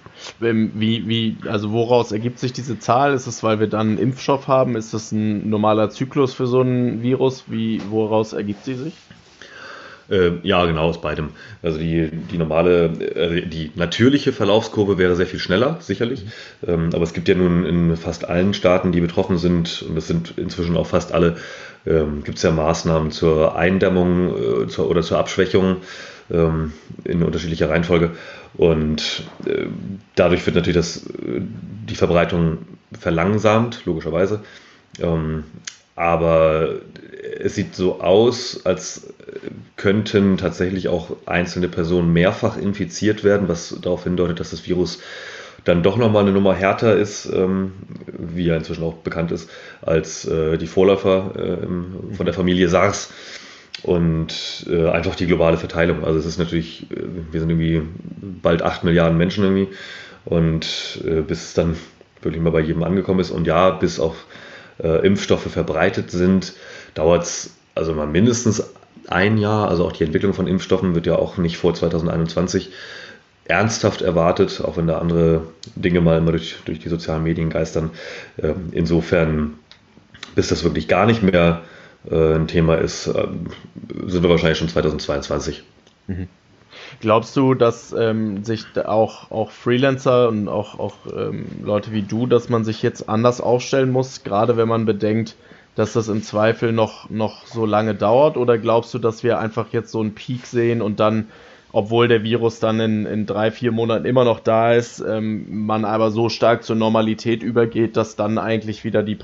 [0.40, 3.12] Ähm, wie, wie, also woraus ergibt sich diese Zahl?
[3.12, 4.76] Ist es, weil wir dann einen Impfstoff haben?
[4.76, 7.44] Ist das ein normaler Zyklus für so ein Virus?
[7.48, 8.94] Wie, woraus ergibt sie sich?
[10.08, 11.30] Äh, ja, genau, aus beidem.
[11.60, 16.24] Also die, die normale, äh, die natürliche Verlaufskurve wäre sehr viel schneller, sicherlich.
[16.64, 20.06] Ähm, aber es gibt ja nun in fast allen Staaten, die betroffen sind, und das
[20.06, 21.36] sind inzwischen auch fast alle,
[21.84, 25.78] ähm, gibt es ja Maßnahmen zur Eindämmung äh, zur, oder zur Abschwächung
[26.30, 26.72] ähm,
[27.04, 28.12] in unterschiedlicher Reihenfolge.
[28.54, 29.66] Und äh,
[30.14, 31.40] dadurch wird natürlich das, äh,
[31.88, 32.58] die Verbreitung
[32.98, 34.40] verlangsamt, logischerweise.
[35.00, 35.44] Ähm,
[35.96, 36.80] aber
[37.40, 39.14] es sieht so aus, als
[39.76, 45.00] könnten tatsächlich auch einzelne Personen mehrfach infiziert werden, was darauf hindeutet, dass das Virus
[45.64, 47.72] dann doch nochmal eine Nummer härter ist, ähm,
[48.06, 49.50] wie ja inzwischen auch bekannt ist,
[49.82, 53.10] als äh, die Vorläufer äh, von der Familie SARS
[53.84, 56.04] und äh, einfach die globale Verteilung.
[56.04, 56.96] Also es ist natürlich, äh,
[57.30, 57.82] wir sind irgendwie
[58.42, 59.68] bald 8 Milliarden Menschen irgendwie
[60.24, 61.76] und äh, bis es dann
[62.22, 64.14] wirklich mal bei jedem angekommen ist und ja, bis auch
[64.82, 66.54] äh, Impfstoffe verbreitet sind,
[66.94, 68.72] dauert es also mal mindestens
[69.08, 69.68] ein Jahr.
[69.68, 72.70] Also auch die Entwicklung von Impfstoffen wird ja auch nicht vor 2021
[73.46, 75.42] ernsthaft erwartet, auch wenn da andere
[75.76, 77.90] Dinge mal immer durch, durch die sozialen Medien geistern.
[78.42, 79.58] Ähm, insofern,
[80.34, 81.60] bis das wirklich gar nicht mehr
[82.10, 83.46] äh, ein Thema ist, ähm,
[84.06, 85.62] sind wir wahrscheinlich schon 2022.
[86.06, 86.28] Mhm.
[87.00, 92.26] Glaubst du, dass ähm, sich auch, auch Freelancer und auch, auch ähm, Leute wie du,
[92.26, 95.36] dass man sich jetzt anders aufstellen muss, gerade wenn man bedenkt,
[95.74, 98.36] dass das im Zweifel noch, noch so lange dauert?
[98.36, 101.28] Oder glaubst du, dass wir einfach jetzt so einen Peak sehen und dann,
[101.72, 105.84] obwohl der Virus dann in, in drei, vier Monaten immer noch da ist, ähm, man
[105.84, 109.16] aber so stark zur Normalität übergeht, dass dann eigentlich wieder die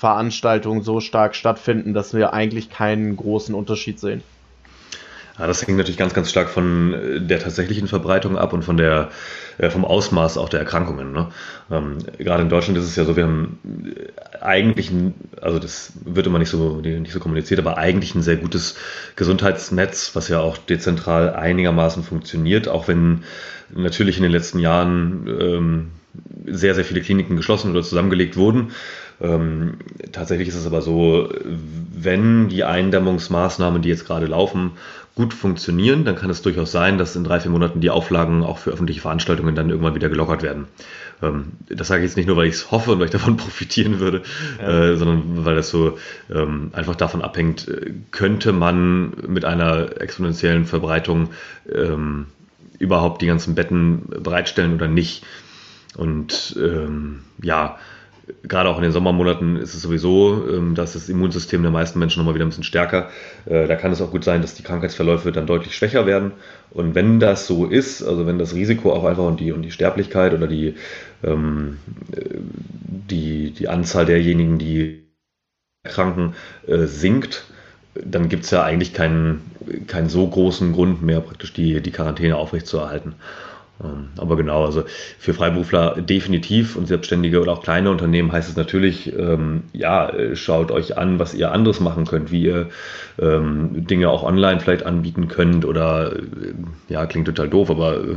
[0.00, 4.22] Präsenzveranstaltungen so stark stattfinden, dass wir eigentlich keinen großen Unterschied sehen?
[5.38, 8.76] Ja, das hängt natürlich ganz, ganz stark von äh, der tatsächlichen Verbreitung ab und von
[8.76, 9.10] der,
[9.58, 11.12] äh, vom Ausmaß auch der Erkrankungen.
[11.12, 11.28] Ne?
[11.70, 15.92] Ähm, gerade in Deutschland ist es ja so, wir haben äh, eigentlich, ein, also das
[16.04, 18.76] wird immer nicht so, nicht so kommuniziert, aber eigentlich ein sehr gutes
[19.16, 23.24] Gesundheitsnetz, was ja auch dezentral einigermaßen funktioniert, auch wenn
[23.72, 25.90] natürlich in den letzten Jahren ähm,
[26.46, 28.72] sehr, sehr viele Kliniken geschlossen oder zusammengelegt wurden.
[29.20, 29.74] Ähm,
[30.12, 31.28] tatsächlich ist es aber so,
[31.92, 34.72] wenn die Eindämmungsmaßnahmen, die jetzt gerade laufen,
[35.14, 38.58] gut funktionieren, dann kann es durchaus sein, dass in drei, vier Monaten die Auflagen auch
[38.58, 40.68] für öffentliche Veranstaltungen dann irgendwann wieder gelockert werden.
[41.22, 43.36] Ähm, das sage ich jetzt nicht nur, weil ich es hoffe und weil ich davon
[43.38, 44.22] profitieren würde,
[44.58, 44.92] ja.
[44.92, 45.98] äh, sondern weil das so
[46.32, 51.30] ähm, einfach davon abhängt, äh, könnte man mit einer exponentiellen Verbreitung
[51.70, 52.26] ähm,
[52.78, 55.24] überhaupt die ganzen Betten bereitstellen oder nicht.
[55.96, 57.78] Und ähm, ja,
[58.42, 62.20] gerade auch in den Sommermonaten ist es sowieso, ähm, dass das Immunsystem der meisten Menschen
[62.20, 63.10] nochmal wieder ein bisschen stärker.
[63.46, 66.32] Äh, da kann es auch gut sein, dass die Krankheitsverläufe dann deutlich schwächer werden.
[66.70, 69.70] Und wenn das so ist, also wenn das Risiko auch einfach und die, und die
[69.70, 70.74] Sterblichkeit oder die,
[71.22, 71.78] ähm,
[72.12, 72.38] äh,
[73.10, 75.04] die, die Anzahl derjenigen, die
[75.82, 76.34] erkranken,
[76.66, 77.44] äh, sinkt,
[77.94, 79.42] dann gibt es ja eigentlich keinen,
[79.86, 83.14] keinen so großen Grund mehr, praktisch die, die Quarantäne aufrechtzuerhalten.
[83.82, 84.84] Ähm, aber genau, also
[85.18, 90.36] für Freiberufler definitiv und Selbstständige oder auch kleine Unternehmen heißt es natürlich, ähm, ja, äh,
[90.36, 92.68] schaut euch an, was ihr anderes machen könnt, wie ihr
[93.18, 96.22] ähm, Dinge auch online vielleicht anbieten könnt oder, äh,
[96.88, 98.16] ja, klingt total doof, aber äh,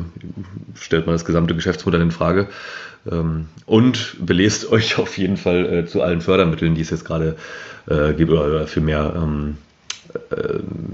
[0.75, 2.47] stellt mal das gesamte Geschäftsmodell in Frage.
[3.09, 7.35] Ähm, und belest euch auf jeden Fall äh, zu allen Fördermitteln, die es jetzt gerade
[7.87, 9.72] äh, gibt oder für mehr ähm, äh,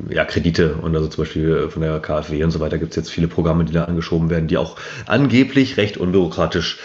[0.10, 3.10] ja, Kredite und also zum Beispiel von der KfW und so weiter gibt es jetzt
[3.10, 6.80] viele Programme, die da angeschoben werden, die auch angeblich recht unbürokratisch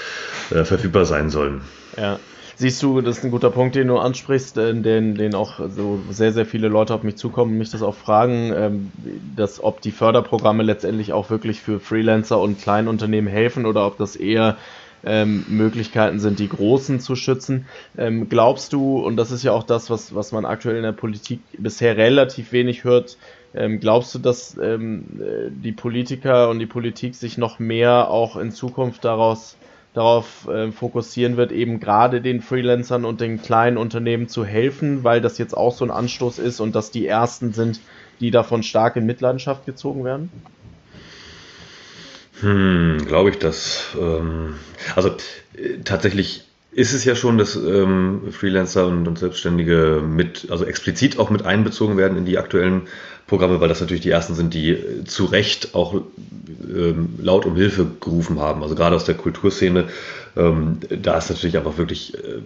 [0.51, 1.63] äh, verfügbar sein sollen.
[1.97, 2.19] Ja.
[2.57, 6.01] Siehst du, das ist ein guter Punkt, den du ansprichst, äh, den, den auch so
[6.11, 8.93] sehr, sehr viele Leute auf mich zukommen und mich das auch fragen, ähm,
[9.37, 14.15] dass ob die Förderprogramme letztendlich auch wirklich für Freelancer und Kleinunternehmen helfen oder ob das
[14.15, 14.57] eher
[15.07, 17.67] ähm, Möglichkeiten sind, die Großen zu schützen.
[17.97, 20.93] Ähm, glaubst du, und das ist ja auch das, was, was man aktuell in der
[20.93, 23.17] Politik bisher relativ wenig hört,
[23.57, 28.37] Ähm, glaubst du, dass ähm, äh, die Politiker und die Politik sich noch mehr auch
[28.37, 29.57] in Zukunft daraus
[29.93, 35.21] darauf äh, fokussieren wird, eben gerade den Freelancern und den kleinen Unternehmen zu helfen, weil
[35.21, 37.81] das jetzt auch so ein Anstoß ist und dass die ersten sind,
[38.19, 40.33] die davon stark in Mitleidenschaft gezogen werden?
[42.41, 43.85] Hm, glaube ich das.
[43.99, 44.55] Ähm,
[44.97, 45.11] also
[45.57, 51.19] äh, tatsächlich ist es ja schon, dass ähm, Freelancer und, und, Selbstständige mit, also explizit
[51.21, 52.83] auch mit einbezogen werden in die aktuellen
[53.29, 57.55] Programme, weil das natürlich die ersten sind, die äh, zu Recht auch ähm, laut um
[57.55, 58.63] Hilfe gerufen haben.
[58.63, 59.87] Also gerade aus der Kulturszene,
[60.37, 62.41] ähm, da ist natürlich einfach wirklich, äh,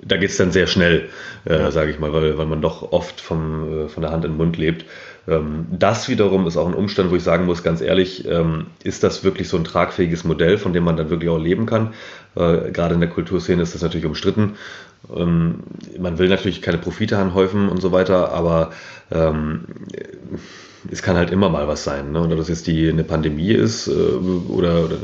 [0.00, 1.08] da geht es dann sehr schnell,
[1.46, 4.32] äh, sage ich mal, weil, weil man doch oft vom, äh, von der Hand in
[4.32, 4.84] den Mund lebt.
[5.26, 9.02] Ähm, das wiederum ist auch ein Umstand, wo ich sagen muss, ganz ehrlich, ähm, ist
[9.02, 11.94] das wirklich so ein tragfähiges Modell, von dem man dann wirklich auch leben kann?
[12.34, 14.54] Äh, gerade in der Kulturszene ist das natürlich umstritten.
[15.14, 15.60] Ähm,
[15.98, 18.70] man will natürlich keine Profite anhäufen und so weiter, aber
[20.90, 22.12] es kann halt immer mal was sein.
[22.12, 22.20] Ne?
[22.20, 24.96] Und ob das jetzt die, eine Pandemie ist äh, oder, oder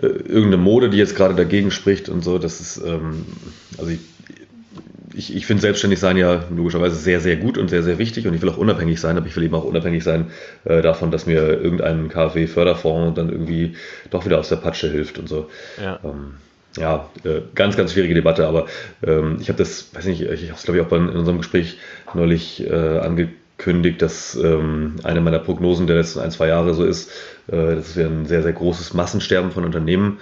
[0.00, 4.00] irgendeine Mode, die jetzt gerade dagegen spricht und so, das ist, also ich,
[5.18, 8.34] ich, ich finde selbstständig sein ja logischerweise sehr, sehr gut und sehr, sehr wichtig und
[8.34, 10.30] ich will auch unabhängig sein, aber ich will eben auch unabhängig sein
[10.64, 13.74] äh, davon, dass mir irgendein KfW-Förderfonds dann irgendwie
[14.10, 15.50] doch wieder aus der Patsche hilft und so.
[15.82, 15.98] Ja.
[16.04, 16.34] Ähm,
[16.76, 18.66] ja, äh, ganz, ganz schwierige Debatte, aber
[19.04, 21.38] ähm, ich habe das, weiß nicht, ich habe es glaube ich auch bei, in unserem
[21.38, 21.78] Gespräch
[22.14, 27.10] neulich äh, angekündigt, dass ähm, eine meiner Prognosen der letzten ein, zwei Jahre so ist,
[27.48, 30.18] äh, dass wir ein sehr, sehr großes Massensterben von Unternehmen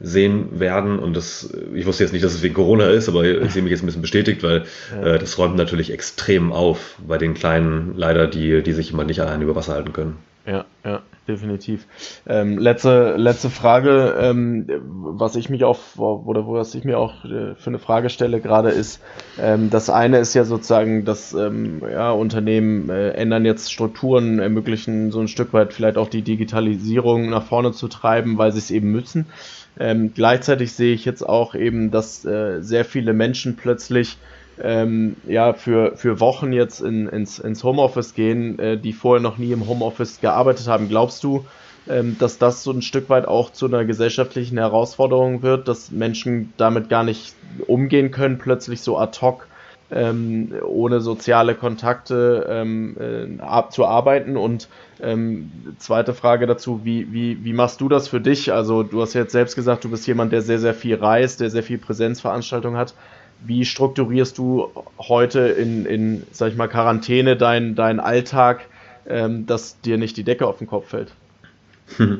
[0.00, 0.98] sehen werden.
[0.98, 3.70] Und das, ich wusste jetzt nicht, dass es wegen Corona ist, aber ich sehe mich
[3.70, 5.14] jetzt ein bisschen bestätigt, weil ja.
[5.14, 9.20] äh, das räumt natürlich extrem auf bei den Kleinen, leider, die, die sich immer nicht
[9.20, 10.16] allein über Wasser halten können.
[10.46, 11.86] Ja, ja, definitiv.
[12.26, 17.54] Ähm, letzte, letzte Frage, ähm, was ich mich auch, oder was ich mir auch äh,
[17.56, 19.02] für eine Frage stelle gerade ist,
[19.38, 25.10] ähm, das eine ist ja sozusagen, dass ähm, ja, Unternehmen äh, ändern jetzt Strukturen, ermöglichen
[25.10, 28.70] so ein Stück weit vielleicht auch die Digitalisierung nach vorne zu treiben, weil sie es
[28.70, 29.26] eben müssen.
[29.78, 34.16] Ähm, gleichzeitig sehe ich jetzt auch eben, dass äh, sehr viele Menschen plötzlich
[34.62, 39.38] ähm, ja, für, für Wochen jetzt in, ins, ins Homeoffice gehen, äh, die vorher noch
[39.38, 40.88] nie im Homeoffice gearbeitet haben.
[40.88, 41.46] Glaubst du,
[41.88, 46.52] ähm, dass das so ein Stück weit auch zu einer gesellschaftlichen Herausforderung wird, dass Menschen
[46.56, 47.34] damit gar nicht
[47.66, 49.46] umgehen können, plötzlich so ad hoc
[49.92, 54.36] ähm, ohne soziale Kontakte ähm, äh, zu arbeiten.
[54.36, 54.68] Und
[55.00, 58.52] ähm, zweite Frage dazu, wie, wie, wie machst du das für dich?
[58.52, 61.50] Also du hast jetzt selbst gesagt, du bist jemand, der sehr, sehr viel reist, der
[61.50, 62.94] sehr viel Präsenzveranstaltungen hat.
[63.42, 68.66] Wie strukturierst du heute in, in sag ich mal, Quarantäne deinen dein Alltag,
[69.08, 71.12] ähm, dass dir nicht die Decke auf den Kopf fällt?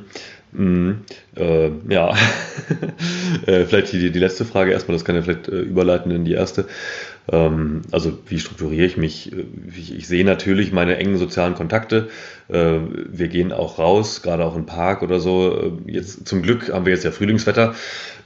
[0.53, 1.03] Mhm.
[1.37, 2.11] Äh, ja,
[3.47, 6.33] äh, vielleicht die, die letzte Frage erstmal, das kann ja vielleicht äh, überleiten in die
[6.33, 6.67] erste.
[7.31, 9.33] Ähm, also wie strukturiere ich mich?
[9.77, 12.09] Ich, ich, sehe natürlich meine engen sozialen Kontakte.
[12.49, 12.79] Äh,
[13.09, 15.73] wir gehen auch raus, gerade auch im Park oder so.
[15.87, 17.75] Äh, jetzt zum Glück haben wir jetzt ja Frühlingswetter,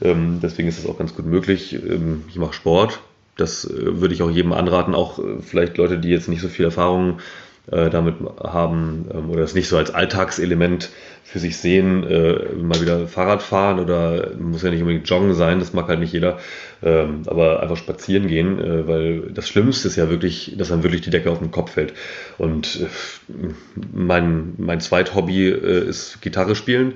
[0.03, 1.75] ähm, deswegen ist das auch ganz gut möglich.
[1.75, 3.01] Ähm, ich mache Sport.
[3.37, 6.65] Das äh, würde ich auch jedem anraten, auch vielleicht Leute, die jetzt nicht so viel
[6.65, 7.19] Erfahrung
[7.67, 10.91] damit haben ähm, oder es nicht so als Alltagselement
[11.25, 15.59] für sich sehen, äh, mal wieder Fahrrad fahren oder muss ja nicht unbedingt joggen sein,
[15.59, 16.39] das mag halt nicht jeder,
[16.83, 21.01] ähm, aber einfach spazieren gehen, äh, weil das Schlimmste ist ja wirklich, dass dann wirklich
[21.01, 21.95] die Decke auf den Kopf fällt.
[22.37, 23.49] Und äh,
[23.93, 26.93] mein, mein Zweit-Hobby äh, ist Gitarre spielen.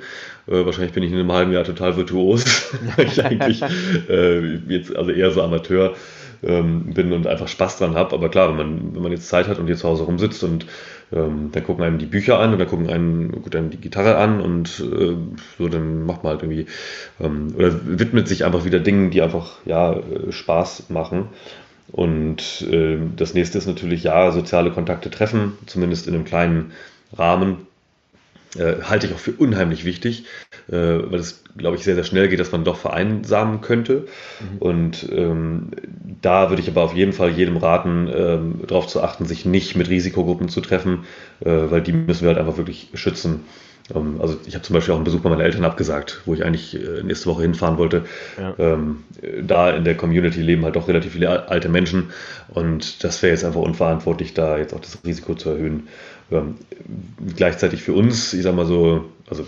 [0.46, 2.44] Äh, wahrscheinlich bin ich in einem halben Jahr total virtuos,
[2.96, 3.62] weil ich eigentlich
[4.08, 5.96] äh, jetzt also eher so Amateur
[6.42, 8.14] ähm, bin und einfach Spaß dran habe.
[8.14, 10.66] Aber klar, wenn man, wenn man jetzt Zeit hat und hier zu Hause rumsitzt und
[11.12, 14.16] ähm, dann gucken einem die Bücher an und dann gucken einen gut, dann die Gitarre
[14.16, 15.16] an und äh,
[15.56, 16.66] so, dann macht man halt irgendwie
[17.20, 21.28] ähm, oder widmet sich einfach wieder Dingen, die einfach ja äh, Spaß machen.
[21.90, 26.72] Und äh, das nächste ist natürlich ja soziale Kontakte treffen, zumindest in einem kleinen
[27.16, 27.67] Rahmen
[28.56, 30.24] äh, halte ich auch für unheimlich wichtig,
[30.68, 34.06] äh, weil es, glaube ich, sehr, sehr schnell geht, dass man doch vereinsamen könnte.
[34.40, 34.58] Mhm.
[34.58, 35.70] Und ähm,
[36.22, 39.76] da würde ich aber auf jeden Fall jedem raten, ähm, darauf zu achten, sich nicht
[39.76, 41.04] mit Risikogruppen zu treffen,
[41.40, 43.44] äh, weil die müssen wir halt einfach wirklich schützen.
[43.94, 46.44] Ähm, also ich habe zum Beispiel auch einen Besuch bei meinen Eltern abgesagt, wo ich
[46.44, 48.04] eigentlich äh, nächste Woche hinfahren wollte.
[48.38, 48.54] Ja.
[48.58, 49.04] Ähm,
[49.42, 52.10] da in der Community leben halt doch relativ viele alte Menschen
[52.48, 55.88] und das wäre jetzt einfach unverantwortlich, da jetzt auch das Risiko zu erhöhen.
[56.30, 56.56] Ähm,
[57.36, 59.46] gleichzeitig für uns, ich sag mal so, also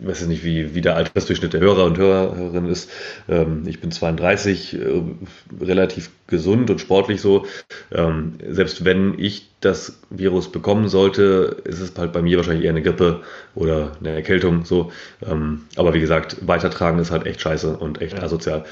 [0.00, 2.90] ich weiß nicht, wie, wie der Altersdurchschnitt der Hörer und Hörerinnen ist.
[3.28, 5.02] Ähm, ich bin 32, äh,
[5.62, 7.46] relativ gesund und sportlich so.
[7.92, 12.70] Ähm, selbst wenn ich das Virus bekommen sollte, ist es halt bei mir wahrscheinlich eher
[12.70, 13.22] eine Grippe
[13.54, 14.92] oder eine Erkältung so.
[15.26, 18.24] Ähm, aber wie gesagt, weitertragen ist halt echt scheiße und echt ja.
[18.24, 18.64] asozial.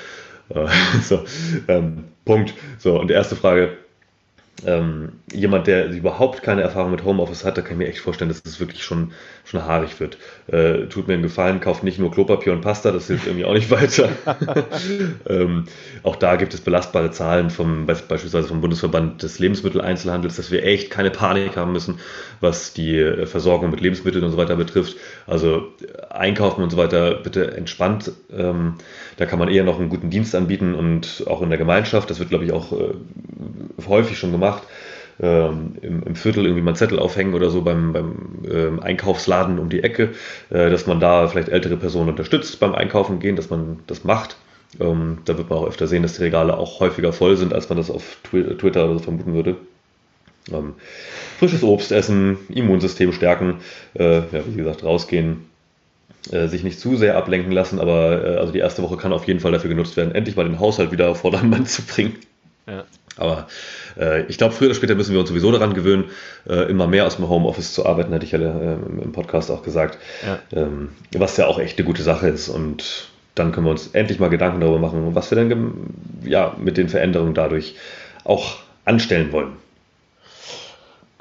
[0.51, 0.67] Äh,
[1.03, 1.25] so,
[1.69, 2.55] ähm, Punkt.
[2.79, 3.79] So, und die erste Frage,
[4.65, 8.29] ähm, jemand, der überhaupt keine Erfahrung mit Homeoffice hat, da kann ich mir echt vorstellen,
[8.29, 9.13] dass das wirklich schon,
[9.45, 10.19] schon haarig wird.
[10.47, 13.55] Äh, tut mir einen Gefallen, kauft nicht nur Klopapier und Pasta, das hilft irgendwie auch
[13.55, 14.09] nicht weiter.
[15.29, 15.65] ähm,
[16.03, 20.91] auch da gibt es belastbare Zahlen vom, beispielsweise vom Bundesverband des Lebensmitteleinzelhandels, dass wir echt
[20.91, 21.99] keine Panik haben müssen,
[22.41, 24.97] was die äh, Versorgung mit Lebensmitteln und so weiter betrifft.
[25.27, 28.13] Also äh, einkaufen und so weiter bitte entspannt.
[28.33, 28.75] Ähm,
[29.17, 32.11] da kann man eher noch einen guten Dienst anbieten und auch in der Gemeinschaft.
[32.11, 32.95] Das wird, glaube ich, auch äh,
[33.89, 34.63] häufig schon gemacht gemacht.
[35.21, 39.59] Ähm, im, im, Viertel irgendwie mal einen Zettel aufhängen oder so beim, beim ähm, Einkaufsladen
[39.59, 40.11] um die Ecke,
[40.51, 44.37] äh, dass man da vielleicht ältere Personen unterstützt beim Einkaufen gehen, dass man das macht.
[44.81, 47.69] Ähm, da wird man auch öfter sehen, dass die Regale auch häufiger voll sind, als
[47.69, 49.57] man das auf Twitter oder so vermuten würde.
[50.51, 50.75] Ähm,
[51.39, 53.61] frisches Obst essen, Immunsystem stärken,
[53.95, 55.45] äh, ja, wie gesagt, rausgehen,
[56.31, 59.27] äh, sich nicht zu sehr ablenken lassen, aber äh, also die erste Woche kann auf
[59.27, 62.17] jeden Fall dafür genutzt werden, endlich mal den Haushalt wieder auf Vordermann zu bringen.
[62.67, 62.85] Ja.
[63.17, 63.47] Aber
[63.99, 66.05] äh, ich glaube, früher oder später müssen wir uns sowieso daran gewöhnen,
[66.49, 69.63] äh, immer mehr aus dem Homeoffice zu arbeiten, hatte ich ja äh, im Podcast auch
[69.63, 69.99] gesagt.
[70.27, 70.39] Ja.
[70.53, 72.49] Ähm, was ja auch echt eine gute Sache ist.
[72.49, 75.73] Und dann können wir uns endlich mal Gedanken darüber machen, was wir denn
[76.25, 77.77] ja, mit den Veränderungen dadurch
[78.25, 79.53] auch anstellen wollen.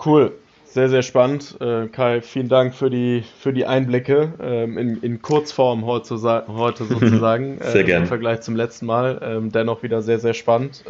[0.04, 0.32] Cool.
[0.66, 1.58] Sehr, sehr spannend.
[1.60, 6.16] Äh, Kai, vielen Dank für die, für die Einblicke ähm, in, in Kurzform heute,
[6.48, 7.60] heute sozusagen.
[7.60, 8.04] sehr äh, gerne.
[8.04, 9.20] Im Vergleich zum letzten Mal.
[9.22, 10.86] Ähm, dennoch wieder sehr, sehr spannend.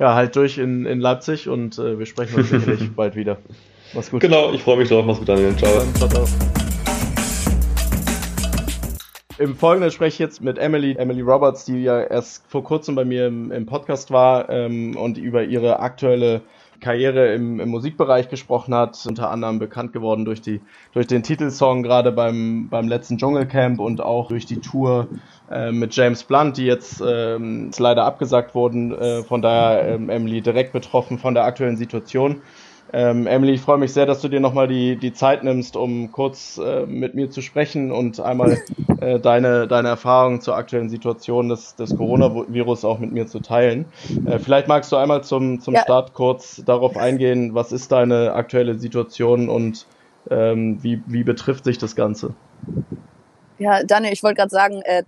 [0.00, 3.36] Ja, halt durch in, in Leipzig und äh, wir sprechen uns sicherlich bald wieder.
[3.92, 4.22] Mach's gut.
[4.22, 5.04] Genau, ich freue mich drauf.
[5.04, 5.54] Mach's gut, Daniel.
[5.56, 5.82] Ciao.
[5.92, 6.26] ciao, ciao.
[9.36, 13.04] Im Folgenden spreche ich jetzt mit Emily, Emily Roberts, die ja erst vor kurzem bei
[13.04, 16.40] mir im, im Podcast war ähm, und über ihre aktuelle
[16.80, 20.60] Karriere im, im, Musikbereich gesprochen hat, unter anderem bekannt geworden durch die
[20.92, 25.08] durch den Titelsong gerade beim beim letzten Dschungelcamp und auch durch die Tour
[25.50, 28.92] äh, mit James Blunt, die jetzt ähm, leider abgesagt wurden.
[28.92, 32.42] Äh, von daher ähm, Emily direkt betroffen von der aktuellen Situation.
[32.92, 36.10] Ähm, Emily, ich freue mich sehr, dass du dir nochmal die, die Zeit nimmst, um
[36.10, 38.58] kurz äh, mit mir zu sprechen und einmal
[39.00, 43.84] äh, deine, deine Erfahrungen zur aktuellen Situation des, des Coronavirus auch mit mir zu teilen.
[44.26, 45.82] Äh, vielleicht magst du einmal zum, zum ja.
[45.82, 49.86] Start kurz darauf eingehen, was ist deine aktuelle Situation und
[50.28, 52.34] ähm, wie, wie betrifft sich das Ganze?
[53.58, 55.04] Ja, Daniel, ich wollte gerade sagen, äh,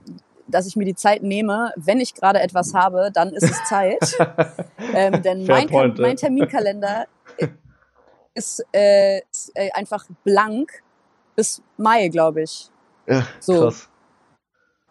[0.46, 1.72] dass ich mir die Zeit nehme.
[1.76, 4.16] Wenn ich gerade etwas habe, dann ist es Zeit.
[4.94, 7.06] ähm, denn mein, point, mein Terminkalender
[8.34, 10.82] ist, äh, ist äh, einfach blank
[11.36, 12.70] bis Mai, glaube ich.
[13.06, 13.60] Ja, so.
[13.60, 13.88] krass.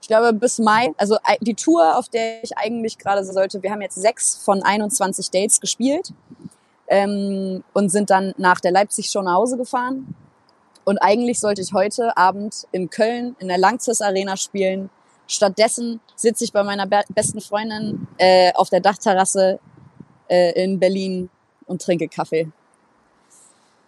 [0.02, 3.82] Ich glaube, bis Mai, also die Tour, auf der ich eigentlich gerade sollte, wir haben
[3.82, 6.12] jetzt sechs von 21 Dates gespielt
[6.88, 10.16] ähm, und sind dann nach der Leipzig-Show nach Hause gefahren.
[10.84, 14.90] Und eigentlich sollte ich heute Abend in Köln in der Langzis Arena spielen.
[15.28, 19.60] Stattdessen sitze ich bei meiner be besten Freundin äh, auf der Dachterrasse
[20.28, 21.30] äh, in Berlin
[21.68, 22.52] und trinke Kaffee.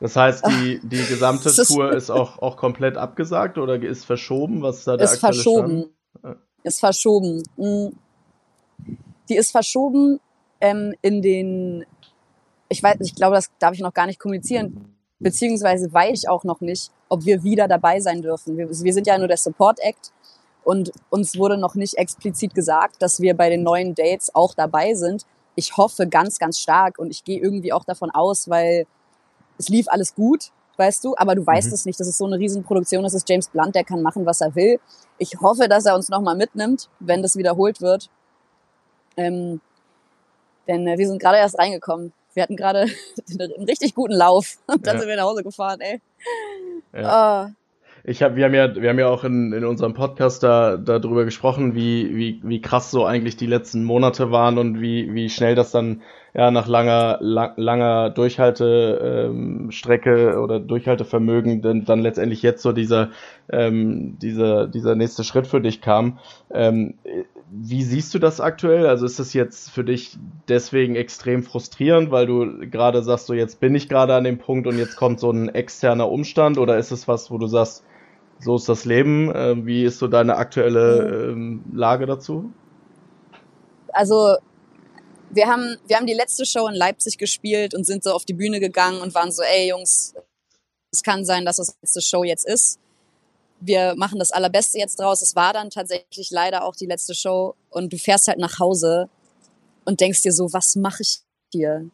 [0.04, 4.62] Das heißt, die, die gesamte Tour ist auch, auch komplett abgesagt oder ist verschoben?
[4.62, 5.94] Was ist da der ist verschoben.
[6.20, 6.38] Stand?
[6.64, 7.44] Ist verschoben.
[7.56, 7.94] Hm.
[9.30, 10.20] Die ist verschoben
[10.60, 11.86] ähm, in den,
[12.68, 16.44] ich weiß, ich glaube, das darf ich noch gar nicht kommunizieren, beziehungsweise weiß ich auch
[16.44, 18.58] noch nicht, ob wir wieder dabei sein dürfen.
[18.58, 20.12] Wir, wir sind ja nur der Support Act
[20.66, 24.96] und uns wurde noch nicht explizit gesagt, dass wir bei den neuen Dates auch dabei
[24.96, 25.26] sind.
[25.56, 28.86] Ich hoffe ganz, ganz stark und ich gehe irgendwie auch davon aus, weil
[29.58, 31.74] es lief alles gut, weißt du, aber du weißt mhm.
[31.74, 32.00] es nicht.
[32.00, 34.80] Das ist so eine Riesenproduktion, das ist James Blunt, der kann machen, was er will.
[35.18, 38.10] Ich hoffe, dass er uns nochmal mitnimmt, wenn das wiederholt wird.
[39.18, 39.62] Ähm,
[40.68, 42.14] denn äh, wir sind gerade erst reingekommen.
[42.34, 42.88] Wir hatten gerade
[43.40, 45.00] einen richtig guten Lauf und dann ja.
[45.02, 46.02] sind wir nach Hause gefahren, ey.
[46.94, 47.48] Ja.
[47.48, 47.63] Oh.
[48.06, 51.24] Ich hab, wir haben ja, wir haben ja auch in, in unserem Podcast da darüber
[51.24, 55.56] gesprochen, wie, wie, wie krass so eigentlich die letzten Monate waren und wie, wie schnell
[55.56, 56.02] das dann
[56.34, 63.12] ja nach langer, lang, langer Durchhaltestrecke ähm, oder Durchhaltevermögen dann, dann letztendlich jetzt so dieser,
[63.50, 66.20] ähm, dieser, dieser nächste Schritt für dich kam.
[66.54, 66.96] Ähm,
[67.52, 68.86] wie siehst du das aktuell?
[68.86, 70.18] Also ist das jetzt für dich
[70.50, 74.68] deswegen extrem frustrierend, weil du gerade sagst, so jetzt bin ich gerade an dem Punkt
[74.68, 77.86] und jetzt kommt so ein externer Umstand oder ist es was, wo du sagst,
[78.44, 79.34] so ist das Leben.
[79.34, 82.52] Äh, wie ist so deine aktuelle ähm, Lage dazu?
[83.94, 84.36] Also
[85.30, 88.34] wir haben, wir haben die letzte Show in Leipzig gespielt und sind so auf die
[88.34, 90.14] Bühne gegangen und waren so, ey Jungs,
[90.92, 92.80] es kann sein, dass das letzte Show jetzt ist.
[93.60, 95.22] Wir machen das Allerbeste jetzt draus.
[95.22, 99.10] Es war dann tatsächlich leider auch die letzte Show und du fährst halt nach Hause
[99.86, 101.90] und denkst dir so, was mache ich hier?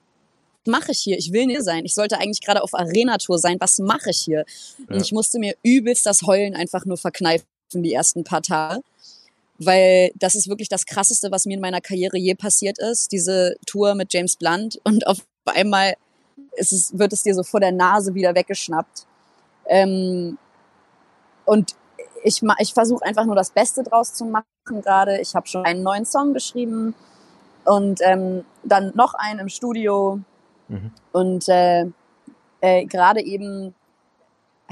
[0.66, 1.18] Mache ich hier?
[1.18, 1.86] Ich will hier sein.
[1.86, 3.58] Ich sollte eigentlich gerade auf Arena-Tour sein.
[3.60, 4.46] Was mache ich hier?
[4.78, 4.96] Ja.
[4.96, 8.82] Und ich musste mir übelst das Heulen einfach nur verkneifen die ersten paar Tage.
[9.58, 13.12] Weil das ist wirklich das Krasseste, was mir in meiner Karriere je passiert ist.
[13.12, 14.80] Diese Tour mit James Blunt.
[14.84, 15.96] Und auf einmal
[16.54, 19.06] ist es, wird es dir so vor der Nase wieder weggeschnappt.
[19.68, 20.38] Ähm,
[21.46, 21.76] und
[22.24, 24.46] ich, ich versuche einfach nur das Beste draus zu machen
[24.82, 25.20] gerade.
[25.20, 26.96] Ich habe schon einen neuen Song geschrieben
[27.66, 30.20] und ähm, dann noch einen im Studio.
[30.70, 30.92] Mhm.
[31.12, 31.86] Und äh,
[32.62, 33.76] äh, gerade eben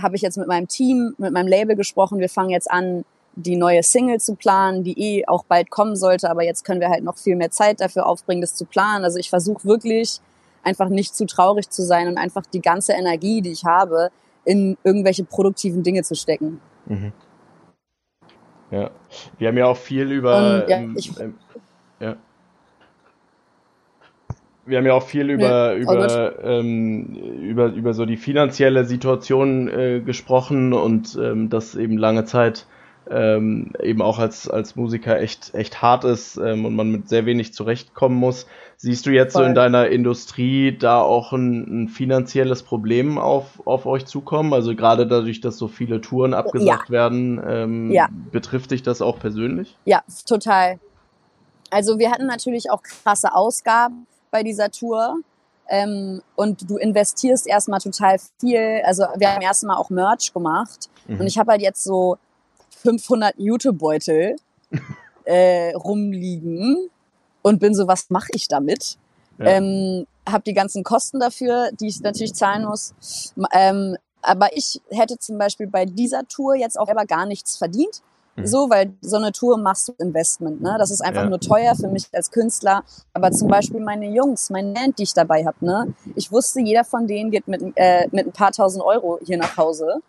[0.01, 2.19] habe ich jetzt mit meinem Team, mit meinem Label gesprochen.
[2.19, 3.03] Wir fangen jetzt an,
[3.35, 6.89] die neue Single zu planen, die eh auch bald kommen sollte, aber jetzt können wir
[6.89, 9.03] halt noch viel mehr Zeit dafür aufbringen, das zu planen.
[9.03, 10.19] Also ich versuche wirklich
[10.63, 14.09] einfach nicht zu traurig zu sein und einfach die ganze Energie, die ich habe,
[14.43, 16.59] in irgendwelche produktiven Dinge zu stecken.
[16.85, 17.13] Mhm.
[18.71, 18.91] Ja,
[19.37, 20.37] wir haben ja auch viel über.
[20.37, 21.37] Und, ja, ähm, ich, ähm,
[21.99, 22.15] ja.
[24.67, 29.69] Wir haben ja auch viel über, nee, über, ähm, über, über so die finanzielle Situation
[29.69, 32.65] äh, gesprochen und ähm, dass eben lange Zeit
[33.09, 37.25] ähm, eben auch als, als Musiker echt, echt hart ist ähm, und man mit sehr
[37.25, 38.47] wenig zurechtkommen muss.
[38.75, 39.43] Siehst du jetzt Voll.
[39.43, 44.53] so in deiner Industrie da auch ein, ein, finanzielles Problem auf, auf euch zukommen?
[44.53, 46.93] Also gerade dadurch, dass so viele Touren abgesagt ja.
[46.93, 48.09] werden, ähm, ja.
[48.31, 49.75] betrifft dich das auch persönlich?
[49.85, 50.79] Ja, total.
[51.69, 55.19] Also wir hatten natürlich auch krasse Ausgaben bei dieser Tour.
[55.69, 58.81] Ähm, und du investierst erstmal total viel.
[58.85, 60.89] Also wir haben erstmal auch Merch gemacht.
[61.07, 61.19] Mhm.
[61.19, 62.17] Und ich habe halt jetzt so
[62.81, 64.37] 500 Jutebeutel
[65.25, 66.89] äh, rumliegen
[67.41, 68.97] und bin so, was mache ich damit?
[69.37, 69.45] Ja.
[69.45, 72.93] Ähm, habe die ganzen Kosten dafür, die ich natürlich zahlen muss.
[73.51, 78.01] Ähm, aber ich hätte zum Beispiel bei dieser Tour jetzt auch selber gar nichts verdient.
[78.37, 78.47] Mhm.
[78.47, 80.75] So, weil so eine Tour machst du Investment, ne?
[80.77, 81.29] Das ist einfach ja.
[81.29, 82.83] nur teuer für mich als Künstler.
[83.13, 85.93] Aber zum Beispiel meine Jungs, meine Band, die ich dabei habe, ne?
[86.15, 89.57] Ich wusste, jeder von denen geht mit, äh, mit ein paar tausend Euro hier nach
[89.57, 90.01] Hause.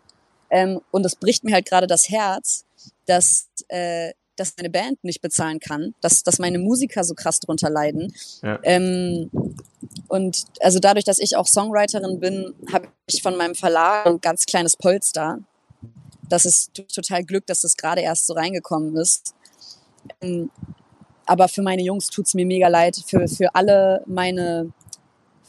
[0.51, 2.65] Ähm, und es bricht mir halt gerade das Herz,
[3.07, 7.69] dass, äh, dass meine Band nicht bezahlen kann, dass, dass meine Musiker so krass drunter
[7.69, 8.13] leiden.
[8.41, 8.59] Ja.
[8.63, 9.29] Ähm,
[10.07, 14.45] und also dadurch, dass ich auch Songwriterin bin, habe ich von meinem Verlag ein ganz
[14.45, 15.39] kleines Polster.
[16.29, 19.33] Das ist total Glück, dass das gerade erst so reingekommen ist.
[20.21, 20.49] Ähm,
[21.25, 23.03] aber für meine Jungs tut's mir mega leid.
[23.05, 24.71] Für, für alle meine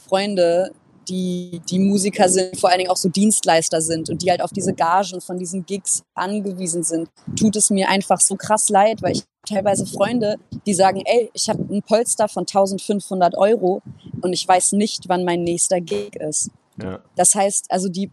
[0.07, 0.71] Freunde,
[1.07, 4.51] die, die Musiker sind, vor allen Dingen auch so Dienstleister sind und die halt auf
[4.51, 9.13] diese Gagen von diesen Gigs angewiesen sind, tut es mir einfach so krass leid, weil
[9.13, 13.81] ich teilweise Freunde, die sagen, ey, ich habe ein Polster von 1500 Euro
[14.21, 16.51] und ich weiß nicht, wann mein nächster Gig ist.
[16.81, 16.99] Ja.
[17.15, 18.11] Das heißt, also die,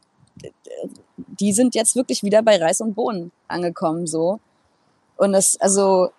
[1.40, 4.40] die sind jetzt wirklich wieder bei Reis und Bohnen angekommen, so.
[5.16, 6.10] Und es, also,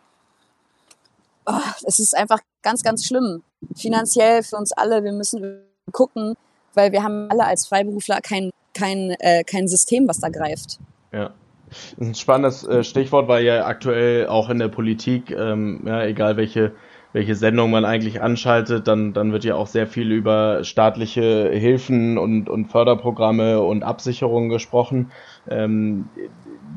[1.46, 1.54] oh,
[1.86, 3.44] es ist einfach ganz, ganz schlimm.
[3.76, 5.04] Finanziell für uns alle.
[5.04, 5.62] Wir müssen
[5.92, 6.36] gucken,
[6.74, 10.80] weil wir haben alle als Freiberufler kein, kein, äh, kein System, was da greift.
[11.12, 11.34] Ja.
[11.70, 16.04] Das ist ein spannendes äh, Stichwort, weil ja aktuell auch in der Politik, ähm, ja,
[16.04, 16.74] egal welche,
[17.12, 22.20] welche Sendung man eigentlich anschaltet, dann, dann wird ja auch sehr viel über staatliche Hilfen
[22.20, 25.12] und, und Förderprogramme und Absicherungen gesprochen.
[25.50, 26.10] Ähm,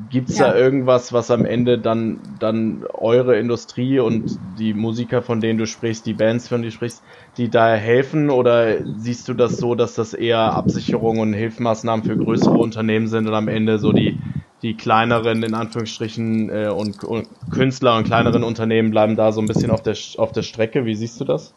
[0.08, 0.48] Gibt es ja.
[0.48, 5.66] da irgendwas, was am Ende dann, dann eure Industrie und die Musiker, von denen du
[5.66, 7.02] sprichst, die Bands, von denen du sprichst,
[7.36, 8.30] die da helfen?
[8.30, 13.28] Oder siehst du das so, dass das eher Absicherungen und Hilfsmaßnahmen für größere Unternehmen sind
[13.28, 14.18] und am Ende so die,
[14.62, 19.46] die kleineren, in Anführungsstrichen, äh, und, und Künstler und kleineren Unternehmen bleiben da so ein
[19.46, 20.84] bisschen auf der, auf der Strecke?
[20.84, 21.52] Wie siehst du das?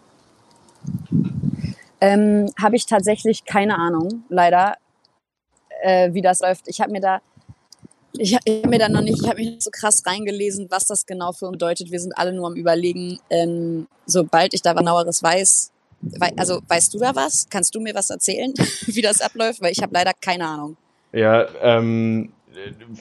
[2.01, 4.75] Ähm, habe ich tatsächlich keine Ahnung, leider,
[5.83, 6.67] äh, wie das läuft.
[6.67, 7.21] Ich habe mir da
[8.17, 11.05] ich, habe mir dann noch nicht, ich habe mich nicht so krass reingelesen, was das
[11.05, 11.91] genau für uns bedeutet.
[11.91, 16.93] Wir sind alle nur am überlegen, ähm, sobald ich da genaueres weiß, wei also weißt
[16.93, 17.47] du da was?
[17.49, 18.53] Kannst du mir was erzählen,
[18.85, 19.61] wie das abläuft?
[19.61, 20.77] Weil ich habe leider keine Ahnung.
[21.11, 22.31] Ja, ähm,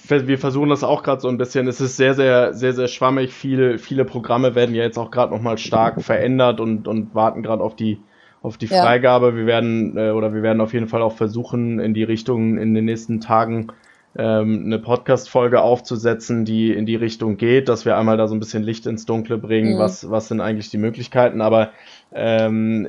[0.08, 1.68] wir versuchen das auch gerade so ein bisschen.
[1.68, 3.32] Es ist sehr, sehr, sehr, sehr schwammig.
[3.32, 7.62] Viele, viele Programme werden ja jetzt auch gerade nochmal stark verändert und, und warten gerade
[7.62, 8.00] auf die,
[8.42, 9.28] auf die Freigabe.
[9.28, 9.36] Ja.
[9.36, 12.74] Wir werden, äh, oder wir werden auf jeden Fall auch versuchen, in die Richtung in
[12.74, 13.68] den nächsten Tagen
[14.16, 18.40] ähm, eine Podcast-Folge aufzusetzen, die in die Richtung geht, dass wir einmal da so ein
[18.40, 19.78] bisschen Licht ins Dunkle bringen, mhm.
[19.78, 21.40] was, was sind eigentlich die Möglichkeiten.
[21.40, 21.70] Aber
[22.12, 22.86] ähm,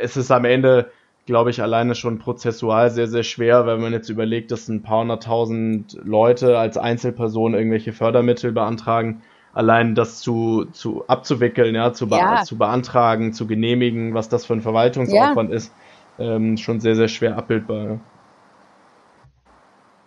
[0.00, 0.90] es ist am Ende,
[1.26, 5.00] glaube ich, alleine schon prozessual sehr, sehr schwer, wenn man jetzt überlegt, dass ein paar
[5.00, 9.22] hunderttausend Leute als Einzelperson irgendwelche Fördermittel beantragen.
[9.52, 12.42] Allein das zu, zu abzuwickeln, ja, zu, be ja.
[12.42, 15.56] zu beantragen, zu genehmigen, was das für ein Verwaltungsaufwand ja.
[15.56, 15.72] ist,
[16.18, 17.84] ähm, schon sehr, sehr schwer abbildbar.
[17.84, 18.00] Ja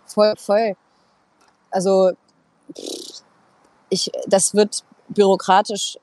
[0.08, 0.74] voll, voll.
[1.70, 2.12] Also
[3.90, 5.98] ich, das wird bürokratisch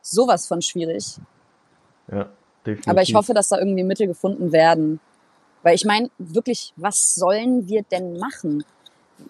[0.00, 1.18] sowas von schwierig.
[2.10, 2.30] Ja,
[2.64, 2.88] definitiv.
[2.88, 5.00] Aber ich hoffe, dass da irgendwie Mittel gefunden werden.
[5.62, 8.64] Weil ich meine, wirklich, was sollen wir denn machen?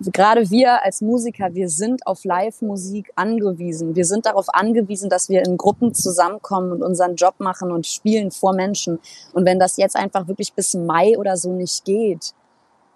[0.01, 3.97] gerade wir als Musiker, wir sind auf Live-Musik angewiesen.
[3.97, 8.31] Wir sind darauf angewiesen, dass wir in Gruppen zusammenkommen und unseren Job machen und spielen
[8.31, 8.99] vor Menschen.
[9.33, 12.35] Und wenn das jetzt einfach wirklich bis Mai oder so nicht geht,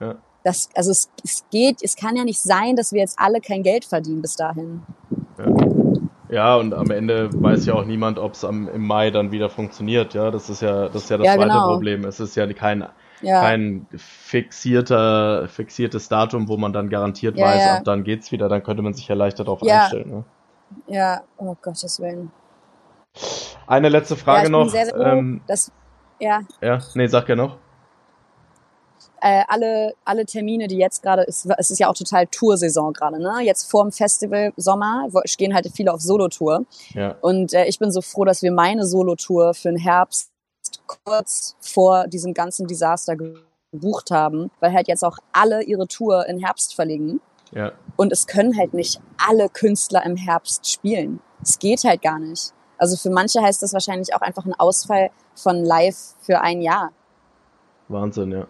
[0.00, 0.16] ja.
[0.44, 3.62] das, also es, es geht, es kann ja nicht sein, dass wir jetzt alle kein
[3.62, 4.82] Geld verdienen bis dahin.
[5.38, 5.71] Ja.
[6.32, 10.14] Ja, und am Ende weiß ja auch niemand, ob es im Mai dann wieder funktioniert.
[10.14, 11.66] Ja, das ist ja das, ist ja das ja, zweite genau.
[11.68, 12.06] Problem.
[12.06, 12.86] Es ist ja kein
[13.20, 13.42] ja.
[13.42, 18.62] kein fixierter, fixiertes Datum, wo man dann garantiert ja, weiß, ab dann geht's wieder, dann
[18.62, 20.08] könnte man sich ja leichter darauf einstellen.
[20.08, 20.24] Ne?
[20.86, 22.32] Ja, oh Gottes Willen.
[23.66, 24.70] Eine letzte Frage noch.
[24.70, 25.70] Sehr, sehr ähm, das,
[26.18, 26.40] ja.
[26.62, 27.58] Ja, nee, sag ja noch.
[29.24, 33.22] Äh, alle, alle Termine, die jetzt gerade, es, es ist ja auch total Toursaison gerade,
[33.22, 33.38] ne?
[33.42, 35.06] Jetzt vorm Festival Sommer
[35.38, 36.64] gehen halt viele auf Solotour.
[36.92, 37.14] Ja.
[37.20, 40.32] Und äh, ich bin so froh, dass wir meine Solotour für den Herbst
[40.86, 46.40] kurz vor diesem ganzen Desaster gebucht haben, weil halt jetzt auch alle ihre Tour in
[46.40, 47.20] Herbst verlegen.
[47.52, 47.70] Ja.
[47.94, 51.20] Und es können halt nicht alle Künstler im Herbst spielen.
[51.40, 52.52] Es geht halt gar nicht.
[52.76, 56.90] Also für manche heißt das wahrscheinlich auch einfach ein Ausfall von live für ein Jahr.
[57.86, 58.48] Wahnsinn, ja.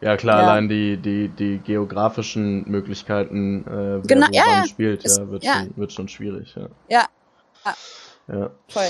[0.00, 0.48] Ja klar, ja.
[0.48, 4.64] allein die, die, die geografischen Möglichkeiten, äh, wer genau, ja, ja.
[4.66, 5.44] spielt, ja, wird.
[5.44, 6.54] Schon, wird schon schwierig.
[6.54, 6.68] Ja.
[6.88, 7.06] ja.
[8.28, 8.50] Ja.
[8.68, 8.88] Voll.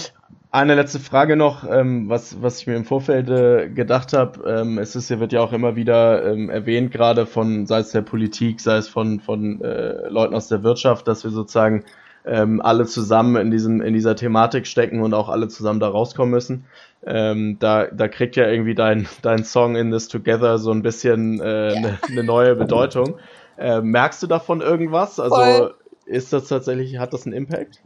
[0.50, 4.48] Eine letzte Frage noch, ähm, was, was ich mir im Vorfeld äh, gedacht habe.
[4.48, 8.00] Ähm, es ist, wird ja auch immer wieder ähm, erwähnt, gerade von, sei es der
[8.00, 11.84] Politik, sei es von, von äh, Leuten aus der Wirtschaft, dass wir sozusagen
[12.26, 16.30] ähm, alle zusammen in diesem, in dieser Thematik stecken und auch alle zusammen da rauskommen
[16.30, 16.64] müssen.
[17.06, 21.40] Ähm, da, da kriegt ja irgendwie dein, dein Song In This Together so ein bisschen
[21.40, 21.98] eine äh, ja.
[22.10, 23.18] ne neue Bedeutung.
[23.56, 25.20] Äh, merkst du davon irgendwas?
[25.20, 25.74] Also Voll.
[26.04, 27.80] ist das tatsächlich, hat das einen Impact?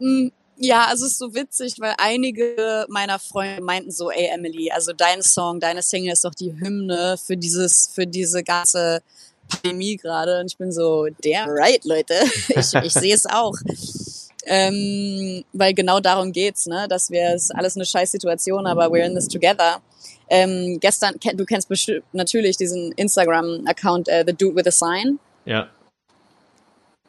[0.00, 4.70] Mm, ja, also es ist so witzig, weil einige meiner Freunde meinten so, ey Emily,
[4.70, 9.02] also dein Song, deine Single ist doch die Hymne für dieses, für diese ganze
[9.50, 10.40] Pandemie gerade.
[10.40, 12.14] Und ich bin so, damn right, Leute.
[12.48, 13.54] Ich, ich sehe es auch.
[14.46, 16.86] Ähm, weil genau darum geht's, ne?
[16.88, 19.80] Dass wir es alles eine scheiß Situation, aber we're in this together.
[20.28, 25.18] Ähm, gestern, du kennst bestimmt natürlich diesen Instagram-Account äh, The Dude with a Sign.
[25.44, 25.68] Ja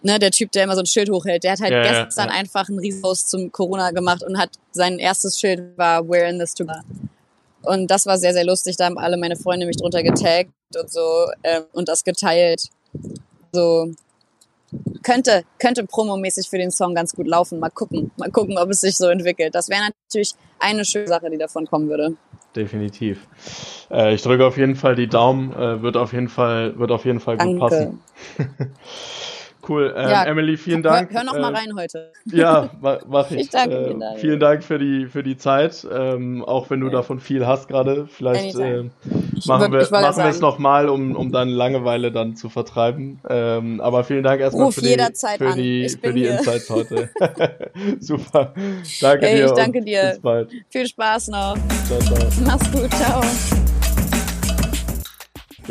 [0.03, 2.35] ne, der Typ, der immer so ein Schild hochhält, der hat halt ja, gestern ja.
[2.35, 6.53] einfach einen Riesenpost zum Corona gemacht und hat sein erstes Schild war We're in this
[6.53, 6.83] together.
[7.63, 8.77] Und das war sehr, sehr lustig.
[8.77, 12.69] Da haben alle meine Freunde mich drunter getaggt und so äh, und das geteilt.
[13.51, 13.91] So
[15.03, 17.59] könnte, könnte promomäßig für den Song ganz gut laufen.
[17.59, 18.11] Mal gucken.
[18.17, 19.53] Mal gucken, ob es sich so entwickelt.
[19.55, 22.15] Das wäre natürlich eine schöne Sache, die davon kommen würde.
[22.55, 23.27] Definitiv.
[23.89, 25.53] Äh, ich drücke auf jeden Fall die Daumen.
[25.53, 27.59] Äh, wird auf jeden Fall, wird auf jeden Fall gut Danke.
[27.59, 27.99] passen.
[29.71, 29.93] Cool.
[29.95, 31.11] Ähm, ja, Emily, vielen Dank.
[31.11, 32.11] Hör, hör noch mal äh, rein heute.
[32.25, 32.71] Ja,
[33.07, 33.39] mach ich.
[33.39, 34.15] ich danke äh, dir.
[34.17, 35.87] Vielen Dank für die, für die Zeit.
[35.89, 36.93] Ähm, auch wenn du ja.
[36.93, 38.07] davon viel hast gerade.
[38.07, 38.83] Vielleicht äh,
[39.45, 43.21] machen wir, machen wir es nochmal, um, um deine Langeweile dann zu vertreiben.
[43.29, 44.97] Ähm, aber vielen Dank erstmal Ruf für die,
[45.37, 47.09] für die, für die Insights heute.
[48.01, 48.53] Super.
[48.99, 49.45] Danke Ey, dir.
[49.45, 50.09] Ich danke dir.
[50.11, 50.51] Bis bald.
[50.69, 51.57] Viel Spaß noch.
[51.87, 52.29] Ciao, ciao.
[52.45, 52.91] Mach's gut.
[52.91, 53.21] Ciao.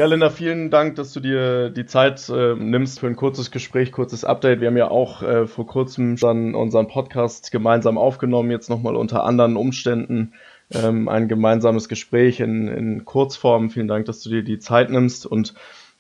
[0.01, 3.93] Ja, Linda, vielen Dank, dass du dir die Zeit äh, nimmst für ein kurzes Gespräch,
[3.93, 4.63] kurzes Update.
[4.63, 9.25] Wir haben ja auch äh, vor kurzem dann unseren Podcast gemeinsam aufgenommen, jetzt nochmal unter
[9.25, 10.33] anderen Umständen
[10.73, 13.69] ähm, ein gemeinsames Gespräch in, in Kurzform.
[13.69, 15.53] Vielen Dank, dass du dir die Zeit nimmst und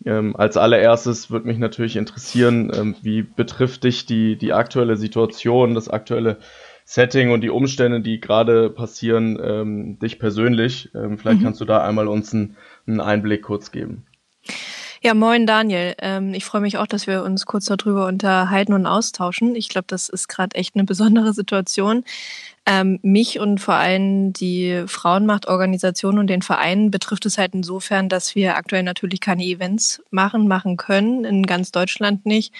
[0.07, 5.75] ähm, als allererstes würde mich natürlich interessieren, ähm, wie betrifft dich die, die aktuelle Situation,
[5.75, 6.39] das aktuelle
[6.87, 10.91] Setting und die Umstände, die gerade passieren, ähm, dich persönlich.
[10.93, 11.45] Ähm, vielleicht mhm.
[11.45, 12.57] kannst du da einmal uns einen,
[12.91, 14.07] einen Einblick kurz geben.
[15.03, 15.95] Ja, moin Daniel.
[16.03, 19.57] Ähm, ich freue mich auch, dass wir uns kurz darüber unterhalten und austauschen.
[19.57, 22.05] Ich glaube, das ist gerade echt eine besondere Situation.
[22.67, 28.35] Ähm, mich und vor allem die Frauenmachtorganisation und den Verein betrifft es halt insofern, dass
[28.35, 32.53] wir aktuell natürlich keine Events machen, machen können, in ganz Deutschland nicht.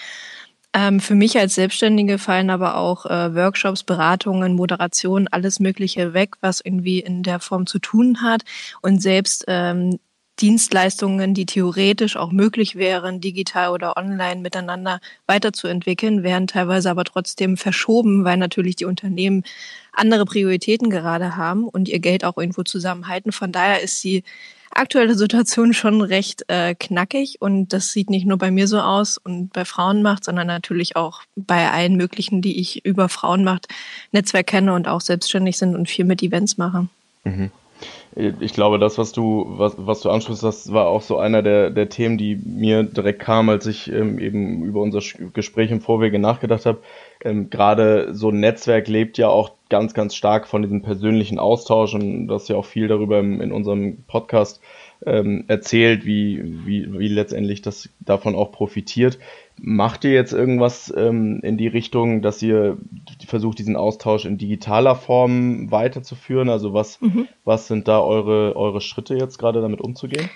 [0.73, 6.37] Ähm, für mich als Selbstständige fallen aber auch äh, Workshops, Beratungen, Moderation, alles Mögliche weg,
[6.41, 8.41] was irgendwie in der Form zu tun hat.
[8.81, 9.99] Und selbst ähm,
[10.39, 17.57] Dienstleistungen, die theoretisch auch möglich wären, digital oder online miteinander weiterzuentwickeln, werden teilweise aber trotzdem
[17.57, 19.43] verschoben, weil natürlich die Unternehmen
[19.91, 23.31] andere Prioritäten gerade haben und ihr Geld auch irgendwo zusammenhalten.
[23.31, 24.23] Von daher ist sie
[24.73, 29.17] aktuelle Situation schon recht äh, knackig und das sieht nicht nur bei mir so aus
[29.17, 33.67] und bei Frauenmacht, sondern natürlich auch bei allen möglichen, die ich über Frauenmacht
[34.11, 36.87] Netzwerk kenne und auch selbstständig sind und viel mit Events mache.
[37.23, 37.51] Mhm.
[38.15, 41.69] Ich glaube, das, was du, was, was du ansprichst, das war auch so einer der,
[41.69, 44.99] der Themen, die mir direkt kam, als ich ähm, eben über unser
[45.31, 46.79] Gespräch im Vorwege nachgedacht habe.
[47.23, 51.93] Ähm, Gerade so ein Netzwerk lebt ja auch ganz, ganz stark von diesem persönlichen Austausch
[51.93, 54.61] und das ist ja auch viel darüber im, in unserem Podcast
[55.05, 59.19] ähm, erzählt, wie, wie, wie letztendlich das davon auch profitiert.
[59.59, 62.77] Macht ihr jetzt irgendwas ähm, in die Richtung, dass ihr
[63.27, 66.49] versucht, diesen Austausch in digitaler Form weiterzuführen?
[66.49, 67.27] Also was, mhm.
[67.43, 70.29] was sind da eure, eure Schritte jetzt gerade damit umzugehen?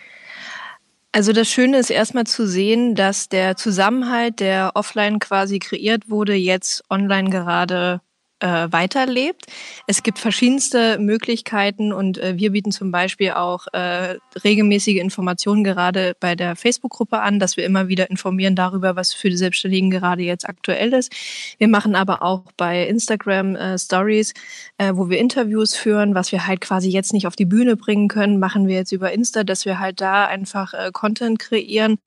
[1.12, 6.34] Also das Schöne ist erstmal zu sehen, dass der Zusammenhalt, der offline quasi kreiert wurde,
[6.34, 8.02] jetzt online gerade
[8.40, 9.46] äh, weiterlebt.
[9.88, 16.16] Es gibt verschiedenste Möglichkeiten und äh, wir bieten zum Beispiel auch äh, regelmäßige Informationen gerade
[16.20, 20.24] bei der Facebook-Gruppe an, dass wir immer wieder informieren darüber, was für die Selbstständigen gerade
[20.24, 21.14] jetzt aktuell ist.
[21.58, 24.34] Wir machen aber auch bei Instagram äh, Stories,
[24.78, 28.08] äh, wo wir Interviews führen, was wir halt quasi jetzt nicht auf die Bühne bringen
[28.08, 32.00] können, machen wir jetzt über Insta, dass wir halt da einfach äh, Content kreieren.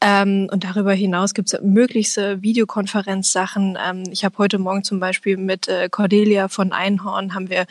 [0.00, 3.78] Ähm, und darüber hinaus gibt es möglichste Videokonferenzsachen.
[3.82, 7.66] Ähm, ich habe heute Morgen zum Beispiel mit äh, Cordelia von Einhorn haben wir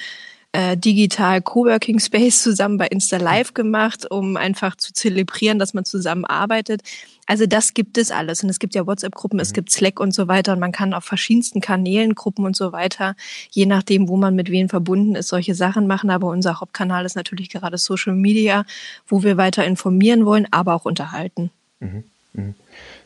[0.53, 5.85] äh, digital Coworking Space zusammen bei Insta Live gemacht, um einfach zu zelebrieren, dass man
[5.85, 6.81] zusammenarbeitet.
[7.25, 8.43] Also das gibt es alles.
[8.43, 9.41] Und es gibt ja WhatsApp-Gruppen, mhm.
[9.41, 10.53] es gibt Slack und so weiter.
[10.53, 13.15] Und man kann auf verschiedensten Kanälen, Gruppen und so weiter,
[13.51, 16.09] je nachdem, wo man mit wem verbunden ist, solche Sachen machen.
[16.09, 18.65] Aber unser Hauptkanal ist natürlich gerade Social Media,
[19.07, 21.51] wo wir weiter informieren wollen, aber auch unterhalten.
[21.79, 22.03] Mhm.
[22.33, 22.55] Mhm.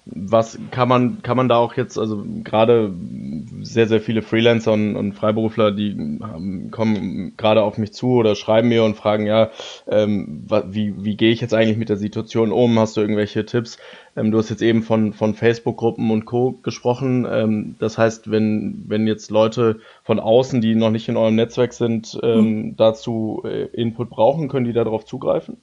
[0.07, 2.93] Was kann man, kann man da auch jetzt, also gerade
[3.61, 6.19] sehr, sehr viele Freelancer und, und Freiberufler, die
[6.69, 9.49] kommen gerade auf mich zu oder schreiben mir und fragen, ja,
[9.87, 12.77] ähm, wie, wie gehe ich jetzt eigentlich mit der Situation um?
[12.77, 13.79] Hast du irgendwelche Tipps?
[14.15, 16.51] Ähm, du hast jetzt eben von, von Facebook-Gruppen und Co.
[16.61, 17.27] gesprochen.
[17.29, 21.73] Ähm, das heißt, wenn, wenn jetzt Leute von außen, die noch nicht in eurem Netzwerk
[21.73, 22.75] sind, ähm, mhm.
[22.77, 25.57] dazu äh, Input brauchen, können die darauf zugreifen?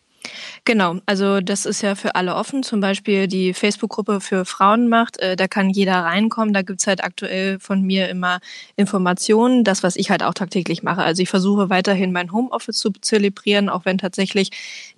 [0.64, 2.62] Genau, also das ist ja für alle offen.
[2.62, 6.54] Zum Beispiel die Facebook-Gruppe für Frauen macht, äh, da kann jeder reinkommen.
[6.54, 8.38] Da gibt's halt aktuell von mir immer
[8.76, 11.02] Informationen, das, was ich halt auch tagtäglich mache.
[11.02, 14.50] Also ich versuche weiterhin mein Homeoffice zu zelebrieren, auch wenn tatsächlich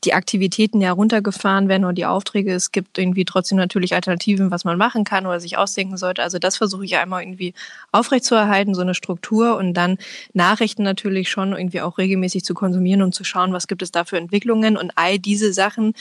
[0.05, 2.53] die Aktivitäten ja runtergefahren werden und die Aufträge.
[2.53, 6.23] Es gibt irgendwie trotzdem natürlich Alternativen, was man machen kann oder sich ausdenken sollte.
[6.23, 7.55] Also das versuche ich einmal irgendwie
[7.93, 9.97] aufrechtzuerhalten, so eine Struktur und dann
[10.35, 14.05] Nachrichten natürlich schon irgendwie auch regelmäßig zu konsumieren und zu schauen, was gibt es da
[14.05, 15.95] für Entwicklungen und all diese Sachen,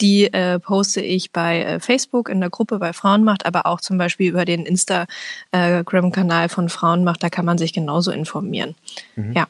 [0.00, 3.98] die äh, poste ich bei äh, Facebook in der Gruppe bei Frauenmacht, aber auch zum
[3.98, 7.22] Beispiel über den Instagram-Kanal von Frauenmacht.
[7.22, 8.74] Da kann man sich genauso informieren.
[9.16, 9.32] Mhm.
[9.32, 9.46] Ja.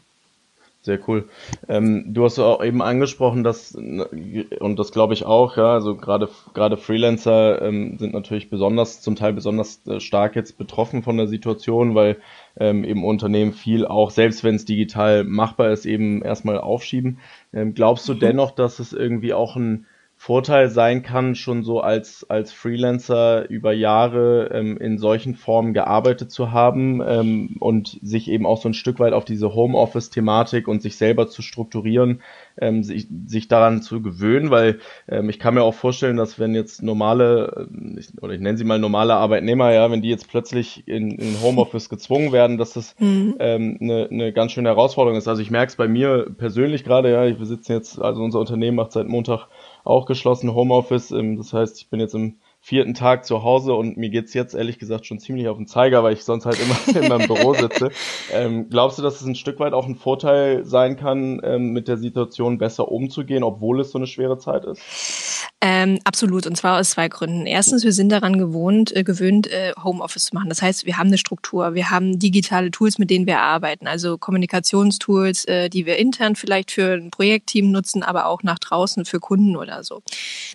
[0.84, 1.28] Sehr cool.
[1.68, 6.28] Ähm, du hast auch eben angesprochen, dass, und das glaube ich auch, ja, also gerade,
[6.54, 11.28] gerade Freelancer ähm, sind natürlich besonders, zum Teil besonders äh, stark jetzt betroffen von der
[11.28, 12.16] Situation, weil
[12.58, 17.20] ähm, eben Unternehmen viel auch, selbst wenn es digital machbar ist, eben erstmal aufschieben.
[17.52, 18.20] Ähm, glaubst du mhm.
[18.20, 19.86] dennoch, dass es irgendwie auch ein
[20.22, 26.30] Vorteil sein kann, schon so als, als Freelancer über Jahre ähm, in solchen Formen gearbeitet
[26.30, 30.80] zu haben ähm, und sich eben auch so ein Stück weit auf diese Homeoffice-Thematik und
[30.80, 32.22] sich selber zu strukturieren,
[32.56, 36.54] ähm, sich, sich daran zu gewöhnen, weil ähm, ich kann mir auch vorstellen, dass wenn
[36.54, 40.28] jetzt normale, äh, ich, oder ich nenne sie mal normale Arbeitnehmer, ja, wenn die jetzt
[40.28, 43.34] plötzlich in, in Homeoffice gezwungen werden, dass das mhm.
[43.40, 45.26] ähm, eine, eine ganz schöne Herausforderung ist.
[45.26, 48.76] Also ich merke es bei mir persönlich gerade, ja, wir sitzen jetzt, also unser Unternehmen
[48.76, 49.48] macht seit Montag
[49.84, 51.10] auch geschlossen Homeoffice.
[51.10, 54.54] Ähm, das heißt, ich bin jetzt im vierten Tag zu Hause und mir geht's jetzt
[54.54, 57.54] ehrlich gesagt schon ziemlich auf den Zeiger, weil ich sonst halt immer in meinem Büro
[57.54, 57.90] sitze.
[58.32, 61.88] Ähm, glaubst du, dass es ein Stück weit auch ein Vorteil sein kann, ähm, mit
[61.88, 65.41] der Situation besser umzugehen, obwohl es so eine schwere Zeit ist?
[65.64, 67.46] Ähm, absolut, und zwar aus zwei Gründen.
[67.46, 70.48] Erstens, wir sind daran gewohnt, äh, gewöhnt, äh, Homeoffice zu machen.
[70.48, 74.18] Das heißt, wir haben eine Struktur, wir haben digitale Tools, mit denen wir arbeiten, also
[74.18, 79.20] Kommunikationstools, äh, die wir intern vielleicht für ein Projektteam nutzen, aber auch nach draußen für
[79.20, 80.02] Kunden oder so.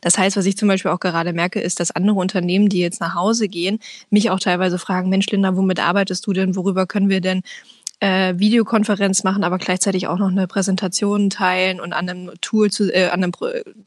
[0.01, 2.99] Das heißt, was ich zum Beispiel auch gerade merke, ist, dass andere Unternehmen, die jetzt
[2.99, 3.79] nach Hause gehen,
[4.09, 6.57] mich auch teilweise fragen, Mensch, Linda, womit arbeitest du denn?
[6.57, 7.43] Worüber können wir denn
[7.99, 12.93] äh, Videokonferenz machen, aber gleichzeitig auch noch eine Präsentation teilen und an einem Tool, zu,
[12.93, 13.31] äh, an einem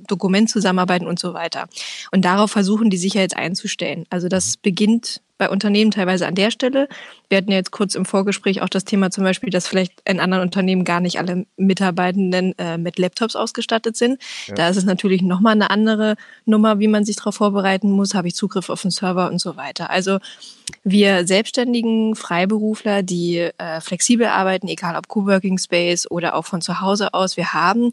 [0.07, 1.69] Dokument zusammenarbeiten und so weiter.
[2.11, 4.07] Und darauf versuchen die sich ja jetzt einzustellen.
[4.11, 6.87] Also das beginnt bei Unternehmen teilweise an der Stelle.
[7.31, 10.21] Wir hatten ja jetzt kurz im Vorgespräch auch das Thema zum Beispiel, dass vielleicht in
[10.21, 14.21] anderen Unternehmen gar nicht alle Mitarbeitenden äh, mit Laptops ausgestattet sind.
[14.49, 14.55] Ja.
[14.55, 18.15] Da ist es natürlich nochmal eine andere Nummer, wie man sich darauf vorbereiten muss.
[18.15, 19.89] Habe ich Zugriff auf den Server und so weiter.
[19.89, 20.19] Also
[20.85, 26.83] wir selbstständigen Freiberufler, die äh, flexibel arbeiten, egal ob Coworking Space oder auch von zu
[26.83, 27.93] Hause aus, wir haben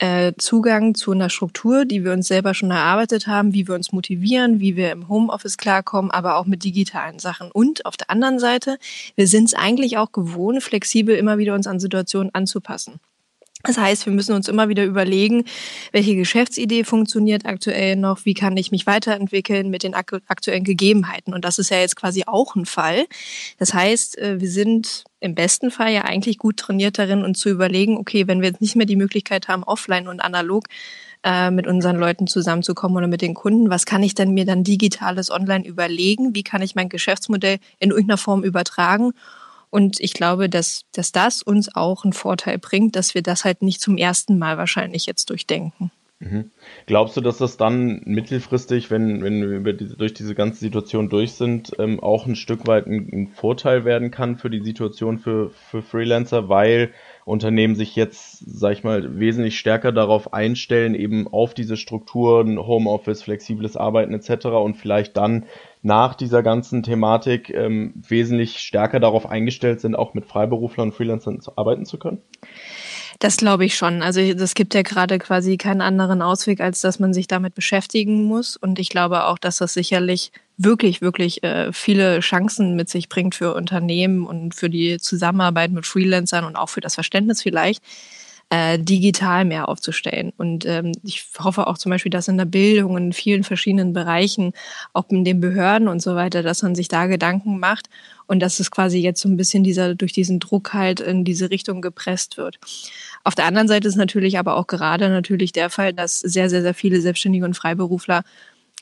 [0.00, 3.92] äh, Zugang zu einer Struktur, die wir uns selber schon erarbeitet haben, wie wir uns
[3.92, 7.50] motivieren, wie wir im Homeoffice klarkommen, aber auch mit digitalen Sachen.
[7.52, 8.78] Und auf der anderen Seite,
[9.14, 12.98] wir sind es eigentlich auch gewohnt, flexibel immer wieder uns an Situationen anzupassen.
[13.62, 15.44] Das heißt, wir müssen uns immer wieder überlegen,
[15.92, 21.34] welche Geschäftsidee funktioniert aktuell noch, wie kann ich mich weiterentwickeln mit den aktuellen Gegebenheiten.
[21.34, 23.06] Und das ist ja jetzt quasi auch ein Fall.
[23.58, 27.50] Das heißt, äh, wir sind im besten Fall ja eigentlich gut trainiert darin, uns zu
[27.50, 30.64] überlegen, okay, wenn wir jetzt nicht mehr die Möglichkeit haben, offline und analog
[31.22, 33.68] äh, mit unseren Leuten zusammenzukommen oder mit den Kunden.
[33.68, 36.34] Was kann ich denn mir dann digitales online überlegen?
[36.34, 39.12] Wie kann ich mein Geschäftsmodell in irgendeiner Form übertragen?
[39.70, 43.62] Und ich glaube, dass, dass das uns auch einen Vorteil bringt, dass wir das halt
[43.62, 45.90] nicht zum ersten Mal wahrscheinlich jetzt durchdenken.
[46.20, 46.50] Mhm.
[46.84, 51.32] Glaubst du, dass das dann mittelfristig, wenn, wenn wir diese, durch diese ganze Situation durch
[51.32, 55.50] sind, ähm, auch ein Stück weit ein, ein, Vorteil werden kann für die Situation für,
[55.70, 56.90] für Freelancer, weil
[57.30, 63.22] Unternehmen sich jetzt, sag ich mal, wesentlich stärker darauf einstellen, eben auf diese Strukturen, Homeoffice,
[63.22, 64.46] flexibles Arbeiten etc.
[64.46, 65.46] und vielleicht dann
[65.82, 71.40] nach dieser ganzen Thematik ähm, wesentlich stärker darauf eingestellt sind, auch mit Freiberuflern und Freelancern
[71.56, 72.20] arbeiten zu können?
[73.20, 74.00] Das glaube ich schon.
[74.00, 78.24] Also es gibt ja gerade quasi keinen anderen Ausweg, als dass man sich damit beschäftigen
[78.24, 78.56] muss.
[78.56, 83.34] Und ich glaube auch, dass das sicherlich wirklich, wirklich äh, viele Chancen mit sich bringt
[83.34, 87.82] für Unternehmen und für die Zusammenarbeit mit Freelancern und auch für das Verständnis vielleicht
[88.50, 90.32] äh, digital mehr aufzustellen.
[90.36, 94.52] Und ähm, ich hoffe auch zum Beispiel, dass in der Bildung, in vielen verschiedenen Bereichen,
[94.92, 97.88] auch in den Behörden und so weiter, dass man sich da Gedanken macht
[98.26, 101.50] und dass es quasi jetzt so ein bisschen dieser, durch diesen Druck halt in diese
[101.50, 102.58] Richtung gepresst wird.
[103.22, 106.62] Auf der anderen Seite ist natürlich aber auch gerade natürlich der Fall, dass sehr, sehr,
[106.62, 108.24] sehr viele Selbstständige und Freiberufler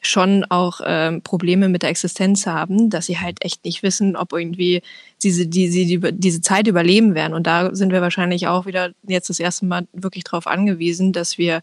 [0.03, 4.33] schon auch ähm, Probleme mit der Existenz haben, dass sie halt echt nicht wissen, ob
[4.33, 4.83] irgendwie
[5.23, 7.35] diese, die, sie die, diese Zeit überleben werden.
[7.35, 11.39] Und da sind wir wahrscheinlich auch wieder jetzt das erste Mal wirklich darauf angewiesen, dass
[11.39, 11.61] wir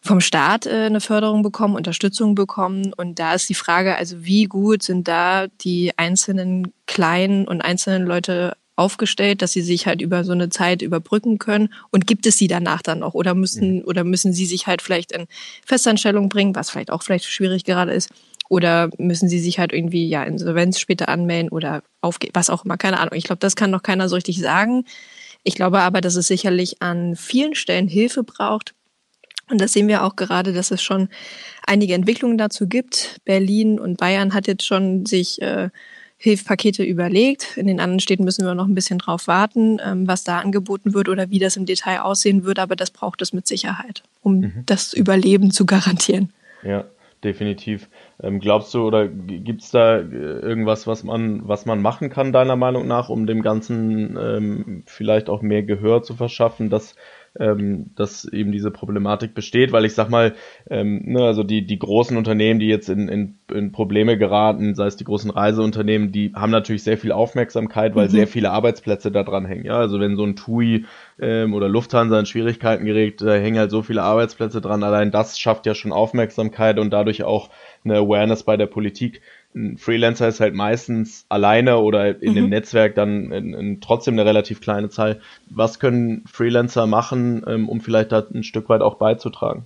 [0.00, 2.92] vom Staat äh, eine Förderung bekommen, Unterstützung bekommen.
[2.96, 8.06] Und da ist die Frage, also wie gut sind da die einzelnen kleinen und einzelnen
[8.06, 11.72] Leute aufgestellt, dass sie sich halt über so eine Zeit überbrücken können?
[11.90, 13.14] Und gibt es sie danach dann noch?
[13.14, 13.84] Oder müssen, mhm.
[13.84, 15.26] oder müssen sie sich halt vielleicht in
[15.64, 18.10] Festanstellung bringen, was vielleicht auch vielleicht schwierig gerade ist?
[18.48, 22.76] Oder müssen sie sich halt irgendwie ja Insolvenz später anmelden oder aufgehen, was auch immer,
[22.76, 23.14] keine Ahnung.
[23.14, 24.84] Ich glaube, das kann noch keiner so richtig sagen.
[25.42, 28.74] Ich glaube aber, dass es sicherlich an vielen Stellen Hilfe braucht.
[29.48, 31.08] Und das sehen wir auch gerade, dass es schon
[31.66, 33.20] einige Entwicklungen dazu gibt.
[33.24, 35.70] Berlin und Bayern hat jetzt schon sich äh,
[36.18, 37.56] Hilfspakete überlegt.
[37.56, 40.94] In den anderen Städten müssen wir noch ein bisschen drauf warten, ähm, was da angeboten
[40.94, 42.58] wird oder wie das im Detail aussehen wird.
[42.58, 44.62] Aber das braucht es mit Sicherheit, um mhm.
[44.64, 46.32] das Überleben zu garantieren.
[46.62, 46.84] Ja,
[47.22, 47.88] definitiv.
[48.22, 52.32] Ähm, glaubst du oder gibt es da äh, irgendwas, was man, was man machen kann,
[52.32, 56.94] deiner Meinung nach, um dem Ganzen ähm, vielleicht auch mehr Gehör zu verschaffen, dass
[57.38, 60.34] ähm, dass eben diese Problematik besteht, weil ich sag mal,
[60.70, 64.86] ähm, ne, also die, die großen Unternehmen, die jetzt in, in, in Probleme geraten, sei
[64.86, 68.12] es die großen Reiseunternehmen, die haben natürlich sehr viel Aufmerksamkeit, weil mhm.
[68.12, 69.64] sehr viele Arbeitsplätze da dran hängen.
[69.64, 70.86] Ja, also wenn so ein TUI
[71.18, 74.82] ähm, oder Lufthansa in Schwierigkeiten gerät, da hängen halt so viele Arbeitsplätze dran.
[74.82, 77.50] Allein das schafft ja schon Aufmerksamkeit und dadurch auch
[77.84, 79.22] eine Awareness bei der Politik
[79.56, 82.34] ein Freelancer ist halt meistens alleine oder in mhm.
[82.34, 85.20] dem Netzwerk dann in, in trotzdem eine relativ kleine Zahl.
[85.48, 89.64] Was können Freelancer machen, ähm, um vielleicht da ein Stück weit auch beizutragen?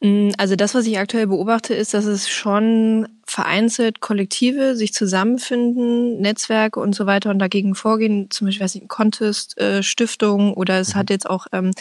[0.00, 6.20] Mm, also das, was ich aktuell beobachte, ist, dass es schon vereinzelt Kollektive sich zusammenfinden,
[6.20, 8.30] Netzwerke und so weiter und dagegen vorgehen.
[8.30, 10.98] Zum Beispiel, weiß ich, Contest äh, Stiftung oder es mhm.
[10.98, 11.72] hat jetzt auch ähm,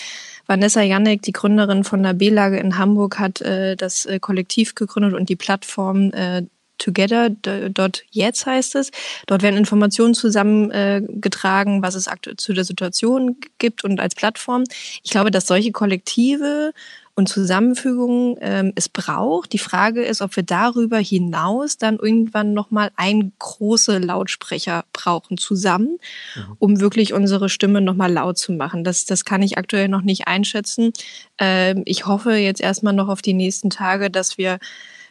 [0.48, 5.14] Vanessa Janek, die Gründerin von der B-Lage in Hamburg, hat äh, das äh, Kollektiv gegründet
[5.14, 6.44] und die Plattform äh,
[6.80, 8.92] Together dort jetzt heißt es.
[9.26, 14.64] Dort werden Informationen zusammengetragen, äh, was es aktuell zu der Situation gibt und als Plattform.
[15.04, 16.74] Ich glaube, dass solche Kollektive
[17.18, 19.52] und Zusammenfügungen ähm, es braucht.
[19.52, 25.98] Die Frage ist, ob wir darüber hinaus dann irgendwann nochmal einen große Lautsprecher brauchen zusammen,
[26.36, 26.56] mhm.
[26.60, 28.84] um wirklich unsere Stimme nochmal laut zu machen.
[28.84, 30.94] Das, das kann ich aktuell noch nicht einschätzen.
[31.40, 34.60] Ähm, ich hoffe jetzt erstmal noch auf die nächsten Tage, dass wir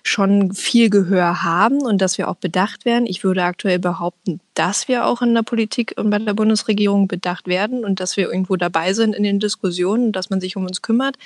[0.06, 3.06] schon viel Gehör haben und dass wir auch bedacht werden.
[3.06, 7.46] Ich würde aktuell behaupten, dass wir auch in der Politik und bei der Bundesregierung bedacht
[7.48, 10.80] werden und dass wir irgendwo dabei sind in den Diskussionen, dass man sich um uns
[10.80, 11.16] kümmert.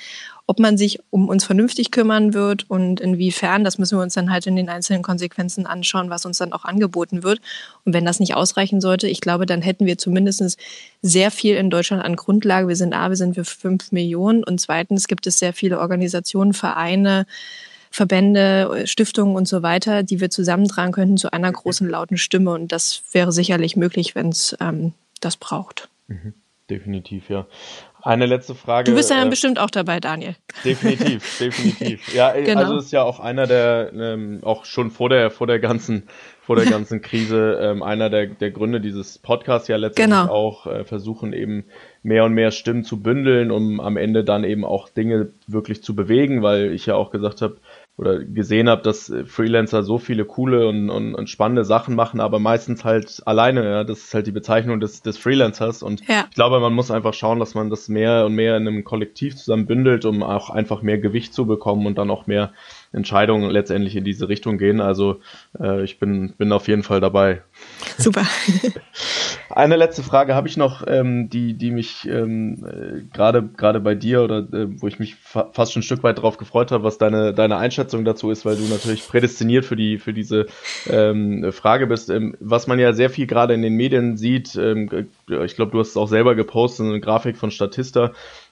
[0.47, 4.31] Ob man sich um uns vernünftig kümmern wird und inwiefern, das müssen wir uns dann
[4.31, 7.39] halt in den einzelnen Konsequenzen anschauen, was uns dann auch angeboten wird.
[7.85, 10.57] Und wenn das nicht ausreichen sollte, ich glaube, dann hätten wir zumindest
[11.01, 12.67] sehr viel in Deutschland an Grundlage.
[12.67, 16.53] Wir sind A, wir sind für fünf Millionen und zweitens gibt es sehr viele Organisationen,
[16.53, 17.27] Vereine,
[17.91, 22.51] Verbände, Stiftungen und so weiter, die wir zusammentragen könnten zu einer großen lauten Stimme.
[22.51, 25.89] Und das wäre sicherlich möglich, wenn es ähm, das braucht.
[26.07, 26.33] Mhm.
[26.69, 27.45] Definitiv, ja.
[28.01, 28.89] Eine letzte Frage.
[28.89, 30.35] Du bist ja äh, bestimmt auch dabei, Daniel.
[30.63, 32.13] Definitiv, definitiv.
[32.13, 32.61] Ja, äh, genau.
[32.61, 36.03] also ist ja auch einer der, ähm, auch schon vor der, vor der ganzen,
[36.41, 40.31] vor der ganzen Krise, ähm, einer der, der Gründe dieses Podcasts ja letztendlich genau.
[40.31, 41.65] auch äh, versuchen eben
[42.03, 45.93] mehr und mehr Stimmen zu bündeln, um am Ende dann eben auch Dinge wirklich zu
[45.93, 47.57] bewegen, weil ich ja auch gesagt habe,
[48.01, 52.39] oder gesehen habe, dass Freelancer so viele coole und, und, und, spannende Sachen machen, aber
[52.39, 53.63] meistens halt alleine.
[53.63, 53.83] Ja?
[53.83, 55.83] Das ist halt die Bezeichnung des, des Freelancers.
[55.83, 56.25] Und ja.
[56.27, 59.35] ich glaube, man muss einfach schauen, dass man das mehr und mehr in einem Kollektiv
[59.35, 62.53] zusammen bündelt, um auch einfach mehr Gewicht zu bekommen und dann auch mehr
[62.93, 64.81] Entscheidungen letztendlich in diese Richtung gehen.
[64.81, 65.21] Also
[65.59, 67.41] äh, ich bin, bin auf jeden Fall dabei.
[67.97, 68.25] Super.
[69.49, 73.95] Eine letzte Frage habe ich noch, ähm, die, die mich ähm, äh, gerade gerade bei
[73.95, 76.83] dir oder äh, wo ich mich fa fast schon ein Stück weit darauf gefreut habe,
[76.83, 80.45] was deine, deine Einschätzung dazu ist, weil du natürlich prädestiniert für die für diese
[80.89, 82.09] ähm, Frage bist.
[82.09, 85.79] Ähm, was man ja sehr viel gerade in den Medien sieht, ähm, ich glaube, du
[85.79, 88.11] hast es auch selber gepostet, eine Grafik von Statista,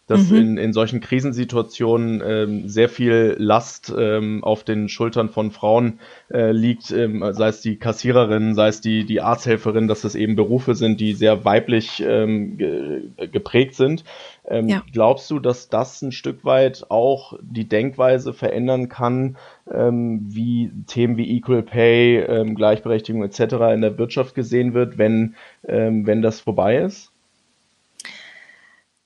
[0.09, 0.37] dass mhm.
[0.37, 5.99] in, in solchen Krisensituationen ähm, sehr viel Last ähm, auf den Schultern von Frauen
[6.33, 10.35] äh, liegt, ähm, sei es die Kassiererin, sei es die, die Arzthelferin, dass das eben
[10.35, 14.03] Berufe sind, die sehr weiblich ähm, ge geprägt sind.
[14.47, 14.83] Ähm, ja.
[14.91, 19.37] Glaubst du, dass das ein Stück weit auch die Denkweise verändern kann,
[19.71, 23.41] ähm, wie Themen wie Equal Pay, ähm, Gleichberechtigung etc.
[23.73, 25.35] in der Wirtschaft gesehen wird, wenn,
[25.67, 27.11] ähm, wenn das vorbei ist?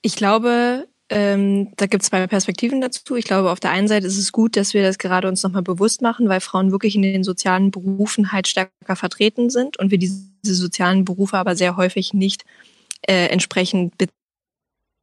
[0.00, 3.14] Ich glaube, ähm, da gibt es zwei Perspektiven dazu.
[3.16, 5.62] Ich glaube, auf der einen Seite ist es gut, dass wir das gerade uns nochmal
[5.62, 9.98] bewusst machen, weil Frauen wirklich in den sozialen Berufen halt stärker vertreten sind und wir
[9.98, 12.44] diese sozialen Berufe aber sehr häufig nicht
[13.02, 13.94] äh, entsprechend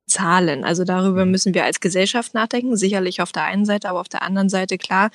[0.08, 0.64] bezahlen.
[0.64, 1.32] Also darüber mhm.
[1.32, 4.80] müssen wir als Gesellschaft nachdenken, sicherlich auf der einen Seite, aber auf der anderen Seite
[4.80, 5.12] klar,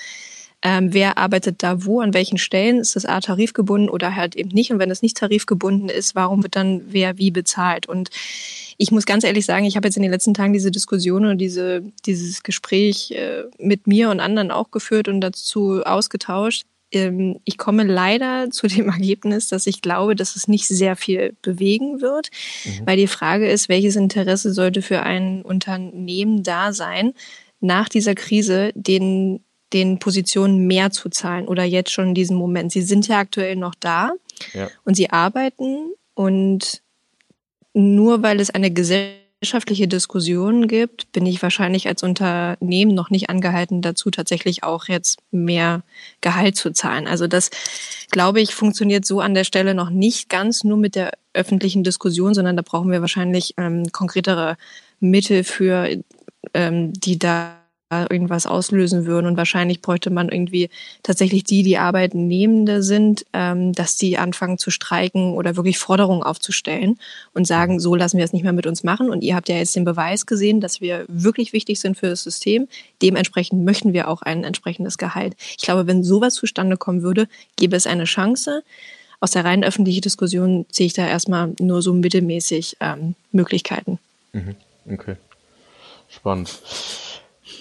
[0.63, 4.49] ähm, wer arbeitet da wo, an welchen Stellen, ist das A tarifgebunden oder halt eben
[4.51, 4.73] nicht.
[4.73, 7.87] Und wenn es nicht tarifgebunden ist, warum wird dann wer wie bezahlt?
[7.87, 8.11] Und
[8.79, 11.39] ich muss ganz ehrlich sagen, ich habe jetzt in den letzten Tagen diese Diskussion und
[11.39, 16.65] diese, dieses Gespräch äh, mit mir und anderen auch geführt und dazu ausgetauscht.
[16.93, 21.37] Ähm, ich komme leider zu dem Ergebnis, dass ich glaube, dass es nicht sehr viel
[21.43, 22.31] bewegen wird,
[22.65, 22.87] mhm.
[22.87, 27.13] weil die Frage ist, welches Interesse sollte für ein Unternehmen da sein,
[27.61, 32.71] nach dieser Krise den, den Positionen mehr zu zahlen oder jetzt schon in diesem Moment.
[32.71, 34.13] Sie sind ja aktuell noch da
[34.53, 34.69] ja.
[34.85, 36.83] und sie arbeiten und
[37.77, 43.83] nur weil es eine gesellschaftliche Diskussion gibt, bin ich wahrscheinlich als Unternehmen noch nicht angehalten
[43.83, 45.83] dazu, tatsächlich auch jetzt mehr
[46.23, 47.07] Gehalt zu zahlen.
[47.07, 47.51] Also das,
[48.11, 52.33] glaube ich, funktioniert so an der Stelle noch nicht ganz nur mit der öffentlichen Diskussion,
[52.33, 54.57] sondern da brauchen wir wahrscheinlich ähm, konkretere
[54.99, 56.03] Mittel für,
[56.55, 57.56] ähm, die da
[57.91, 59.27] irgendwas auslösen würden.
[59.27, 60.71] Und wahrscheinlich bräuchte man irgendwie
[61.03, 66.99] tatsächlich die, die Arbeitnehmende sind, ähm, dass die anfangen zu streiken oder wirklich Forderungen aufzustellen
[67.33, 69.11] und sagen, so lassen wir es nicht mehr mit uns machen.
[69.11, 72.25] Und ihr habt ja jetzt den Beweis gesehen, dass wir wirklich wichtig sind für das
[72.25, 72.67] System.
[73.03, 75.37] Dementsprechend möchten wir auch ein entsprechendes Gehalt.
[75.57, 78.63] Ich glaube, wenn sowas zustande kommen würde, gäbe es eine Chance.
[79.21, 83.99] Aus der rein öffentlichen Diskussion sehe ich da erstmal nur so mittelmäßig ähm, Möglichkeiten.
[84.33, 84.57] Mhm.
[84.91, 85.17] Okay.
[86.09, 86.51] Spannend.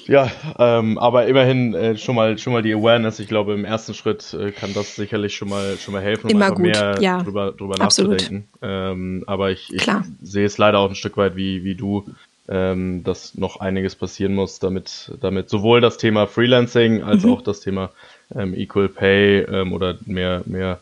[0.07, 3.19] Ja, ähm, aber immerhin äh, schon mal schon mal die Awareness.
[3.19, 6.41] Ich glaube, im ersten Schritt äh, kann das sicherlich schon mal schon mal helfen, um
[6.41, 6.65] einfach gut.
[6.65, 7.23] mehr ja.
[7.23, 8.47] drüber, drüber nachzudenken.
[8.61, 9.87] Ähm, aber ich, ich
[10.21, 12.05] sehe es leider auch ein Stück weit wie wie du,
[12.47, 17.31] ähm, dass noch einiges passieren muss, damit damit sowohl das Thema Freelancing als mhm.
[17.31, 17.89] auch das Thema
[18.35, 20.79] ähm, Equal Pay ähm, oder mehr mehr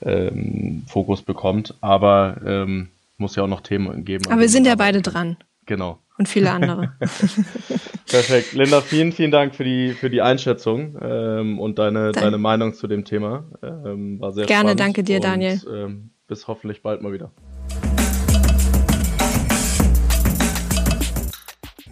[0.00, 1.74] ähm, Fokus bekommt.
[1.80, 4.24] Aber ähm, muss ja auch noch Themen geben.
[4.30, 5.36] Aber wir sind ja beide dran.
[5.66, 5.98] Genau.
[6.22, 6.92] Und viele andere.
[8.06, 8.52] Perfekt.
[8.52, 12.86] Linda, vielen, vielen Dank für die, für die Einschätzung ähm, und deine, deine Meinung zu
[12.86, 13.42] dem Thema.
[13.60, 15.60] Ähm, war sehr Gerne, spannend danke dir, Daniel.
[15.66, 17.32] Und, ähm, bis hoffentlich bald mal wieder.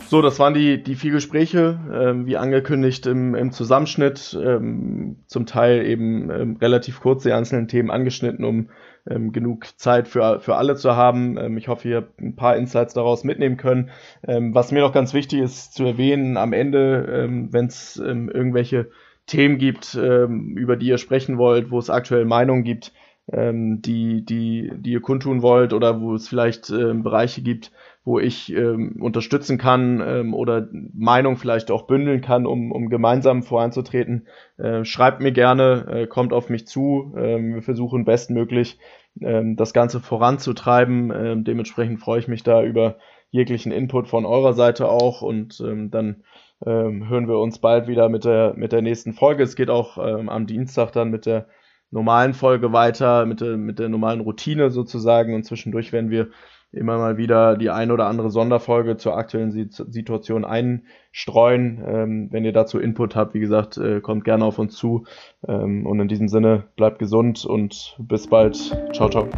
[0.07, 5.47] So, das waren die, die vier Gespräche, ähm, wie angekündigt im, im Zusammenschnitt, ähm, zum
[5.47, 8.69] Teil eben ähm, relativ kurz die einzelnen Themen angeschnitten, um
[9.11, 11.37] ähm, genug Zeit für, für alle zu haben.
[11.37, 13.91] Ähm, ich hoffe, ihr habt ein paar Insights daraus mitnehmen können.
[14.27, 18.31] Ähm, was mir noch ganz wichtig ist zu erwähnen, am Ende, ähm, wenn es ähm,
[18.31, 18.91] irgendwelche
[19.27, 22.93] Themen gibt, ähm, über die ihr sprechen wollt, wo es aktuell Meinungen gibt,
[23.33, 27.71] ähm, die, die, die ihr kundtun wollt oder wo es vielleicht Bereiche gibt,
[28.03, 34.27] wo ich unterstützen kann oder Meinung vielleicht auch bündeln kann, um, um gemeinsam voranzutreten.
[34.57, 37.13] Äh, schreibt mir gerne, äh, kommt auf mich zu.
[37.15, 38.79] Wir versuchen bestmöglich
[39.21, 41.13] ähm, das Ganze voranzutreiben.
[41.15, 42.97] Ähm, dementsprechend freue ich mich da über
[43.31, 46.25] jeglichen Input von eurer Seite auch und ähm, dann
[46.67, 49.43] ähm, hören wir uns bald wieder mit der, mit der nächsten Folge.
[49.43, 51.47] Es geht auch ähm, am Dienstag dann mit der
[51.91, 56.29] normalen Folge weiter, mit der, mit der normalen Routine sozusagen und zwischendurch werden wir
[56.73, 61.83] immer mal wieder die ein oder andere Sonderfolge zur aktuellen Situation einstreuen.
[61.87, 65.05] Ähm, wenn ihr dazu Input habt, wie gesagt, äh, kommt gerne auf uns zu.
[65.47, 68.57] Ähm, und in diesem Sinne, bleibt gesund und bis bald.
[68.93, 69.29] Ciao, ciao.